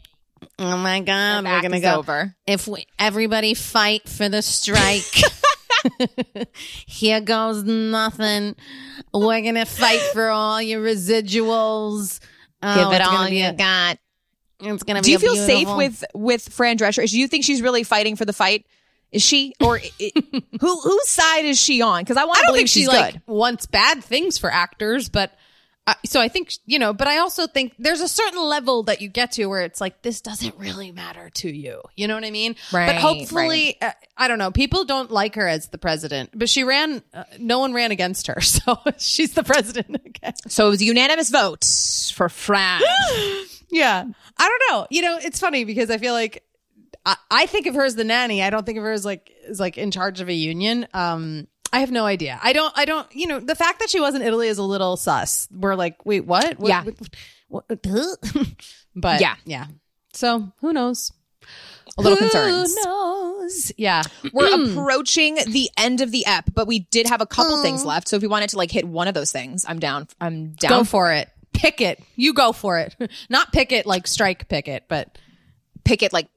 [0.59, 1.95] Oh my God, we're gonna go.
[1.95, 2.36] over.
[2.47, 5.03] If we everybody fight for the strike.
[6.88, 8.55] Here goes nothing.
[9.13, 12.20] We're gonna fight for all your residuals.
[12.61, 13.99] Oh, Give it all you a- got.
[14.61, 17.07] It's gonna Do you feel safe with with Fran Drescher?
[17.09, 18.66] Do you think she's really fighting for the fight?
[19.16, 20.11] Is she or i
[20.59, 22.01] who whose side is she on?
[22.01, 25.32] Because I want to believe think she she's like wants bad things for actors, but
[25.88, 26.93] uh, so I think you know.
[26.93, 30.01] But I also think there's a certain level that you get to where it's like
[30.01, 31.82] this doesn't really matter to you.
[31.95, 32.57] You know what I mean?
[32.74, 34.51] Right, But hopefully, uh, I don't know.
[34.51, 37.01] People don't like her as the president, but she ran.
[37.13, 40.34] Uh, no one ran against her, so she's the president again.
[40.47, 41.63] So it was a unanimous vote
[42.13, 42.82] for Fran.
[43.72, 44.05] Yeah,
[44.38, 44.88] I don't know.
[44.89, 46.44] You know, it's funny because I feel like
[47.06, 48.41] I, I think of her as the nanny.
[48.41, 50.88] I don't think of her as like as like in charge of a union.
[50.93, 52.39] Um, I have no idea.
[52.41, 52.74] I don't.
[52.78, 53.08] I don't.
[53.14, 55.47] You know, the fact that she was in Italy is a little sus.
[55.51, 56.58] We're like, wait, what?
[56.60, 56.84] What- Yeah.
[57.49, 57.68] what- what-
[58.95, 59.36] but Yeah.
[59.45, 59.66] yeah.
[60.14, 61.12] So who knows?
[61.97, 62.68] A little concerned.
[62.68, 63.72] Who knows?
[63.78, 64.01] Yeah.
[64.34, 68.08] We're approaching the end of the ep, but we did have a couple things left.
[68.08, 70.08] So if you wanted to like hit one of those things, I'm down.
[70.20, 70.70] I'm down.
[70.70, 71.30] Go for it.
[71.53, 72.01] Pick it.
[72.16, 72.95] You go for it.
[73.30, 75.18] Not pick it like strike pick it, but
[75.86, 76.28] pick it like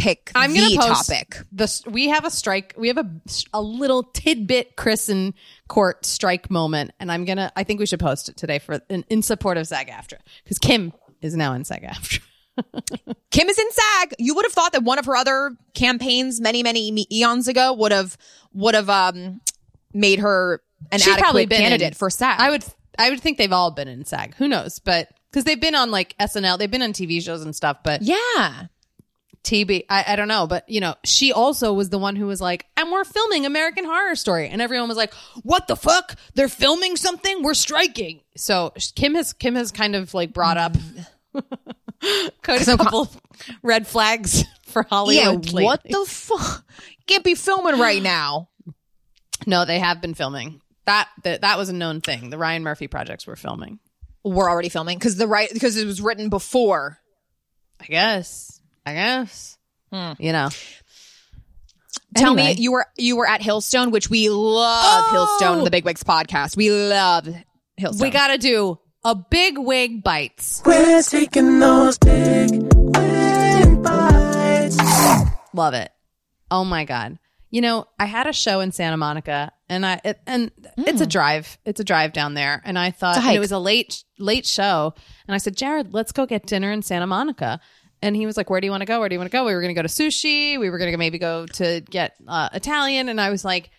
[0.00, 1.38] pick I'm the gonna post topic.
[1.52, 2.74] The we have a strike.
[2.76, 3.10] We have a
[3.52, 5.34] a little tidbit Chris and
[5.68, 7.52] Court strike moment, and I'm gonna.
[7.56, 10.92] I think we should post it today for in, in support of SAG-AFTRA because Kim
[11.20, 12.20] is now in SAG-AFTRA.
[13.30, 14.14] Kim is in SAG.
[14.18, 17.92] You would have thought that one of her other campaigns many, many eons ago would
[17.92, 18.16] have
[18.52, 19.40] would have um
[19.92, 22.40] made her an She'd adequate candidate in- for SAG.
[22.40, 22.64] I would.
[22.98, 24.34] I would think they've all been in SAG.
[24.34, 24.78] Who knows?
[24.78, 27.78] But because they've been on like SNL, they've been on TV shows and stuff.
[27.84, 28.66] But yeah.
[29.42, 32.40] TB, I, I don't know, but you know, she also was the one who was
[32.40, 34.48] like, and we're filming American Horror Story.
[34.48, 36.16] And everyone was like, what the fuck?
[36.34, 37.42] They're filming something?
[37.42, 38.20] We're striking.
[38.36, 40.76] So Kim has, Kim has kind of like brought up
[41.34, 43.10] a couple
[43.62, 45.50] red flags for Hollywood.
[45.50, 46.64] Yeah, what the fuck?
[47.06, 48.48] Can't be filming right now.
[49.46, 50.60] No, they have been filming.
[50.84, 52.30] That, that, that was a known thing.
[52.30, 53.78] The Ryan Murphy projects were filming.
[54.22, 56.98] We're already filming because the right because it was written before.
[57.80, 58.59] I guess.
[58.86, 59.58] I guess.
[59.92, 60.48] You know.
[62.16, 62.54] Tell Anyway.
[62.56, 65.38] me, you were you were at Hillstone, which we love Oh!
[65.40, 66.56] Hillstone, the Big Wigs podcast.
[66.56, 67.28] We love
[67.80, 68.00] Hillstone.
[68.02, 70.60] We got to do a big wig bites.
[70.66, 72.50] We're taking those big,
[72.92, 74.76] big bites.
[75.54, 75.90] Love it.
[76.50, 77.18] Oh my god.
[77.52, 81.06] You know, I had a show in Santa Monica, and I it, and it's a
[81.06, 81.58] drive.
[81.64, 83.18] It's a drive down there, and I thought Hmm.
[83.20, 84.94] It's a and it was a late late show,
[85.26, 87.60] and I said, Jared, let's go get dinner in Santa Monica.
[88.02, 89.00] And he was like, "Where do you want to go?
[89.00, 90.58] Where do you want to go?" We were going to go to sushi.
[90.58, 93.70] We were going to maybe go to get uh, Italian, and I was like,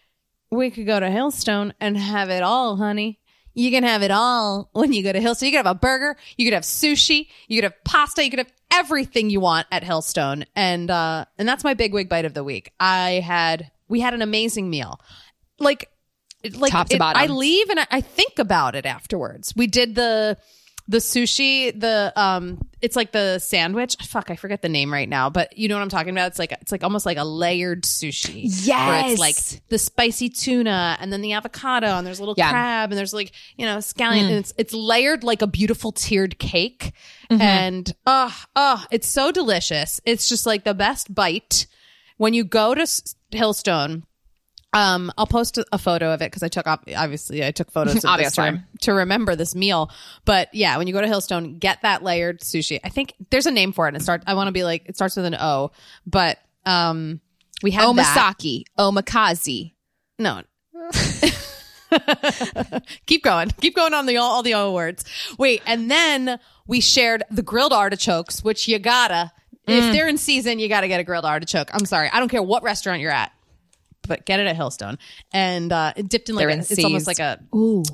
[0.51, 3.19] "We could go to Hillstone and have it all, honey."
[3.53, 5.47] You can have it all when you go to Hillstone.
[5.47, 8.39] You could have a burger, you could have sushi, you could have pasta, you could
[8.39, 10.45] have everything you want at Hillstone.
[10.55, 12.72] And uh and that's my big wig bite of the week.
[12.80, 15.02] I had we had an amazing meal.
[15.60, 15.89] Like
[16.56, 17.22] like Top to it- bottom.
[17.22, 19.53] I leave and I, I think about it afterwards.
[19.56, 20.38] We did the
[20.91, 23.95] the sushi, the um it's like the sandwich.
[24.05, 26.27] Fuck, I forget the name right now, but you know what I'm talking about?
[26.27, 28.43] It's like it's like almost like a layered sushi.
[28.43, 29.19] Where it's Yes.
[29.19, 32.51] like the spicy tuna and then the avocado and there's a little Yeah.
[32.51, 34.30] crab and there's like, you know, scallion mm.
[34.30, 36.91] and it's it's layered like a beautiful tiered cake.
[37.31, 37.41] Mm-hmm.
[37.41, 40.01] And oh, oh, it's so delicious.
[40.03, 41.68] It's just like the best bite.
[42.18, 42.81] When you go to
[43.31, 44.03] Hillstone,
[44.73, 46.81] Um, I'll post a, photo of it because I took off.
[46.95, 48.61] Obviously, I took photos of this Obviously.
[48.81, 49.91] to, remember this meal.
[50.23, 52.80] But yeah, when you go to Hillstone, get that layered sushi.
[52.84, 53.89] I think there's a name for it.
[53.89, 54.23] And it starts.
[54.27, 55.72] I want to be like it starts with an O,
[56.06, 57.19] but um,
[57.64, 58.35] we had that.
[58.38, 59.73] Omasaki, Omakazi.
[60.18, 60.41] No.
[63.06, 63.49] Keep going.
[63.60, 65.03] Keep going on the all, all the O words.
[65.38, 69.31] Wait, and then we shared the grilled artichokes, which you gotta.
[69.68, 69.77] Mm.
[69.77, 71.69] If they're in season, you gotta get a grilled artichoke.
[71.73, 73.31] I'm sorry, I don't care what restaurant you're at,
[74.07, 74.98] but get it at Hillstone
[75.34, 77.40] and uh, it dipped in like a, in it's almost like a,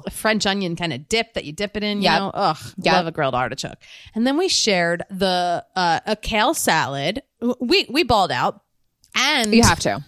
[0.05, 1.97] a French onion kind of dip that you dip it in.
[1.99, 2.19] You Yep.
[2.19, 2.93] know, ugh, Yep.
[2.93, 3.77] love a grilled artichoke.
[4.15, 7.21] And then we shared the uh, a kale salad.
[7.59, 8.61] We we balled out,
[9.15, 10.03] and You have to.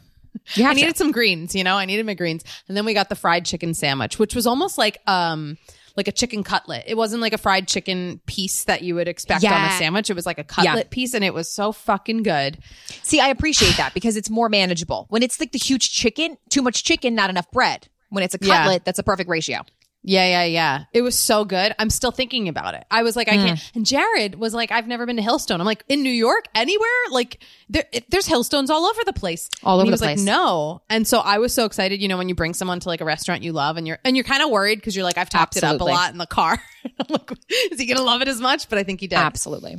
[0.56, 0.80] You have I to.
[0.82, 2.44] needed some greens, you know, I needed my greens.
[2.68, 5.58] And then we got the fried chicken sandwich, which was almost like um
[6.00, 6.86] like a chicken cutlet.
[6.88, 10.10] It wasn't like a fried chicken piece that you would expect on a sandwich.
[10.10, 10.90] It was like a cutlet Yeah.
[10.90, 12.58] piece and it was so fucking good.
[13.04, 15.06] See, I appreciate that because it's more manageable.
[15.10, 17.88] When it's like the huge chicken, too much chicken, not enough bread.
[18.10, 18.64] When it's a Yeah.
[18.64, 19.62] cutlet, that's a perfect ratio.
[20.10, 20.84] Yeah, yeah, yeah.
[20.92, 21.76] It was so good.
[21.78, 22.84] I'm still thinking about it.
[22.90, 23.46] I was like, I Mm.
[23.46, 23.72] can't.
[23.76, 25.60] And Jared was like, I've never been to Hillstone.
[25.60, 26.90] I'm like, in New York, anywhere?
[27.12, 29.50] Like, there, it, there's Hillstones all over the place.
[29.64, 30.18] All And over he the was place.
[30.20, 30.82] Like, no.
[30.90, 32.02] And so I was so excited.
[32.02, 34.18] You know, when you bring someone to like a restaurant you love, and you're and
[34.18, 36.26] you're kind of worried because you're like, I've topped it up a lot in the
[36.26, 36.58] car.
[36.86, 37.32] I'm like,
[37.72, 38.68] is he gonna love it as much?
[38.68, 39.18] But I think he did.
[39.20, 39.78] Absolutely.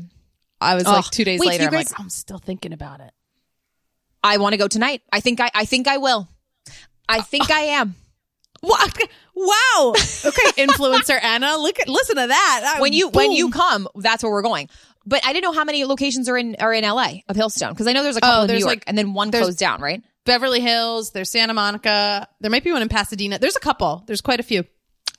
[0.61, 3.11] I was like, two days Wait, later, I'm guys- like, I'm still thinking about it.
[4.23, 5.03] I want to go tonight.
[5.13, 6.29] I think I, I think I will.
[7.09, 7.97] I think I am.
[8.61, 8.99] What?
[9.35, 9.95] Wow.
[9.95, 12.75] Okay, influencer Anna, look at listen to that.
[12.77, 14.69] Uh, when you when you come, that's where we're going.
[15.07, 17.87] But I didn't know how many locations are in are in LA of Hillstone because
[17.87, 19.59] I know there's a oh, couple Oh, in New York like- and then one closed
[19.59, 20.03] down, right?
[20.27, 23.39] Beverly Hills, there's Santa Monica, there might be one in Pasadena.
[23.39, 24.05] There's a couple.
[24.07, 24.65] There's quite a few.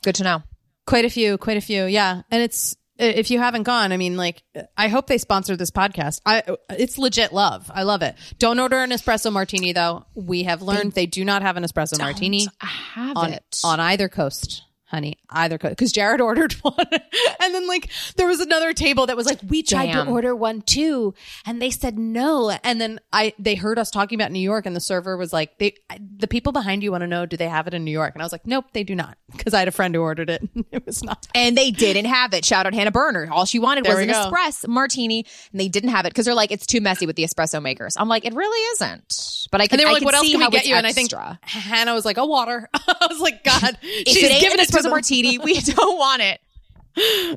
[0.03, 0.43] Good to know.
[0.85, 1.85] Quite a few, quite a few.
[1.85, 2.21] Yeah.
[2.29, 4.43] And it's Uh, if you haven't gone, I mean like
[4.77, 6.21] I hope they sponsor this podcast.
[6.25, 7.71] I it's legit love.
[7.73, 8.15] I love it.
[8.37, 10.05] Don't order an espresso martini though.
[10.13, 13.59] We have learned they, do not have an espresso martini Have on it.
[13.63, 14.63] on either coast.
[14.91, 15.57] Honey, either.
[15.57, 16.75] Because Jared ordered one.
[16.91, 20.05] and then, like, there was another table that was like, we tried Damn.
[20.07, 21.13] to order one too.
[21.45, 22.49] And they said no.
[22.63, 25.57] And then I, they heard us talking about New York and the server was like,
[25.59, 25.75] they,
[26.17, 28.13] the people behind you want to know, do they have it in New York?
[28.15, 29.17] And I was like, nope, they do not.
[29.31, 30.41] Because I had a friend who ordered it.
[30.71, 31.25] it was not.
[31.33, 32.43] and they didn't have it.
[32.43, 33.29] Shout out Hannah Berner.
[33.31, 34.29] All she wanted There was an go.
[34.29, 37.23] espresso martini, and they didn't have it because they're like, it's too messy with the
[37.23, 37.95] espresso makers.
[37.97, 39.47] I'm like, it really isn't.
[39.51, 39.75] But I can.
[39.75, 40.75] And they were I like, can what else can we get you?
[40.75, 41.11] And I think.
[41.43, 42.69] Hannah was like, a water.
[42.73, 44.91] I was like, God, she's giving it to espresso them.
[44.91, 46.39] martini, we don't want it.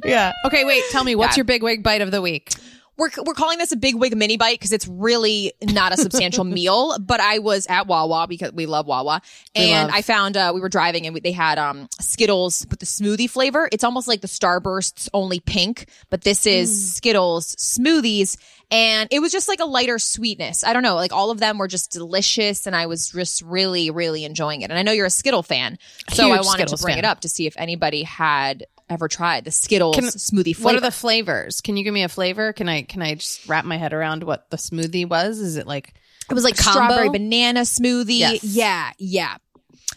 [0.05, 0.33] Yeah.
[0.47, 1.41] Okay, wait, tell me, what's Yeah.
[1.41, 2.53] your big wig bite of the week?
[2.97, 6.45] We're, we're calling this a big wig mini bite because it's really not a substantial
[6.59, 6.97] meal.
[7.01, 9.21] But I was at Wawa because we love Wawa,
[9.57, 9.97] and love.
[9.97, 13.29] I found uh, we were driving and we, they had um, Skittles with the smoothie
[13.29, 13.69] flavor.
[13.73, 18.37] It's almost like the Starbursts only pink, but this is Skittles smoothies,
[18.75, 20.65] and it was just like a lighter sweetness.
[20.65, 23.91] I don't know, like all of them were just delicious, and I was just really,
[23.91, 24.71] really enjoying it.
[24.71, 25.79] And I know you're a Skittle fan,
[26.13, 27.05] so Huge I wanted Skittles to bring fan.
[27.05, 30.65] it up to see if anybody had ever tried the Skittles Can- smoothie flavor.
[30.65, 31.61] What are the flavors?
[31.61, 32.53] Can you give me a flavor?
[32.53, 35.39] Can I can I just wrap my head around what the smoothie was?
[35.39, 35.95] Is it like
[36.31, 36.85] It was like Combo?
[36.85, 38.19] strawberry banana smoothie.
[38.19, 38.45] Yes.
[38.45, 39.37] Yeah, yeah.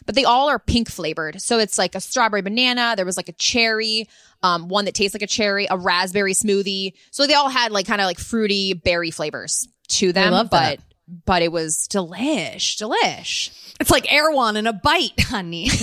[0.08, 1.40] But they all are pink flavored.
[1.42, 2.96] So it's like a strawberry banana.
[2.96, 4.08] There was like a cherry,
[4.42, 6.94] um, one that tastes like a cherry, a raspberry smoothie.
[7.12, 10.34] So they all had like kind of like fruity berry flavors to them.
[10.34, 10.80] I love but that.
[11.26, 13.52] but it was delish, delish.
[13.80, 15.70] it's like Erewhon in a bite, honey.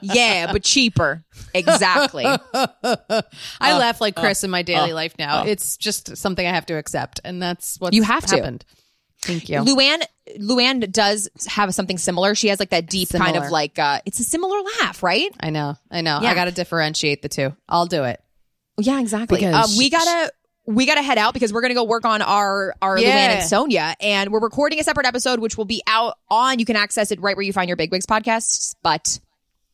[0.00, 1.22] Yeah, but cheaper.
[1.54, 2.24] Exactly.
[2.24, 2.40] I
[3.60, 5.44] uh, laugh like Chris uh, in my daily uh, life now.
[5.44, 8.58] It's just something I have to accept, and that's what You have to.
[9.22, 9.58] Thank you.
[9.60, 10.02] Luann
[10.38, 12.34] Luann does have something similar.
[12.34, 15.30] She has like that deep kind of like uh it's a similar laugh, right?
[15.40, 16.20] I know, I know.
[16.22, 16.30] Yeah.
[16.30, 17.54] I got to differentiate the two.
[17.68, 18.20] I'll do it.
[18.78, 19.44] Yeah, exactly.
[19.44, 20.32] Um, we gotta
[20.66, 23.10] we gotta head out because we're gonna go work on our our Yeah.
[23.10, 26.58] Luann and Sonja, and we're recording a separate episode which will be out on.
[26.58, 29.18] You can access it right where you find your Big Wigs podcasts, but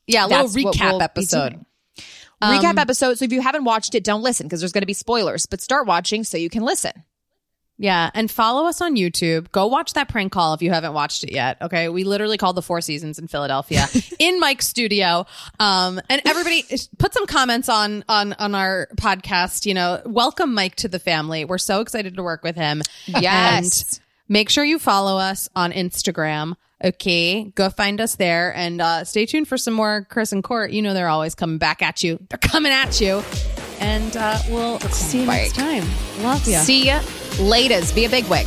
[0.07, 1.51] Yeah, a little recap we'll episode.
[1.51, 1.67] doing.
[2.43, 3.19] recap Um, episode.
[3.19, 5.47] So if you haven't watched it, don't listen because there's gonna be spoilers.
[5.47, 6.93] But start watching so you can listen.
[7.81, 9.53] Yeah, and follow us on YouTube.
[9.53, 11.59] Go watch that prank call if you haven't watched it yet.
[11.63, 13.87] Okay, we literally called the Four Seasons in Philadelphia
[14.19, 15.27] in Mike's studio.
[15.61, 16.65] Um, and everybody
[16.99, 19.65] put some comments on on on our podcast.
[19.65, 21.45] You know, welcome Mike to the family.
[21.45, 22.83] We're so excited to work with him.
[23.07, 23.83] Yes.
[23.93, 26.55] And make sure you follow us on Instagram.
[26.83, 30.73] Okay, go find us there and uh, stay tuned for some more Chris and Court.
[30.73, 32.19] You know they're always coming back at you.
[32.29, 33.23] They're coming at you,
[33.79, 35.85] and uh, we'll see you next time.
[36.23, 36.57] Love you.
[36.59, 37.01] See ya.
[37.39, 37.95] Laters.
[37.95, 38.47] Be a big wig.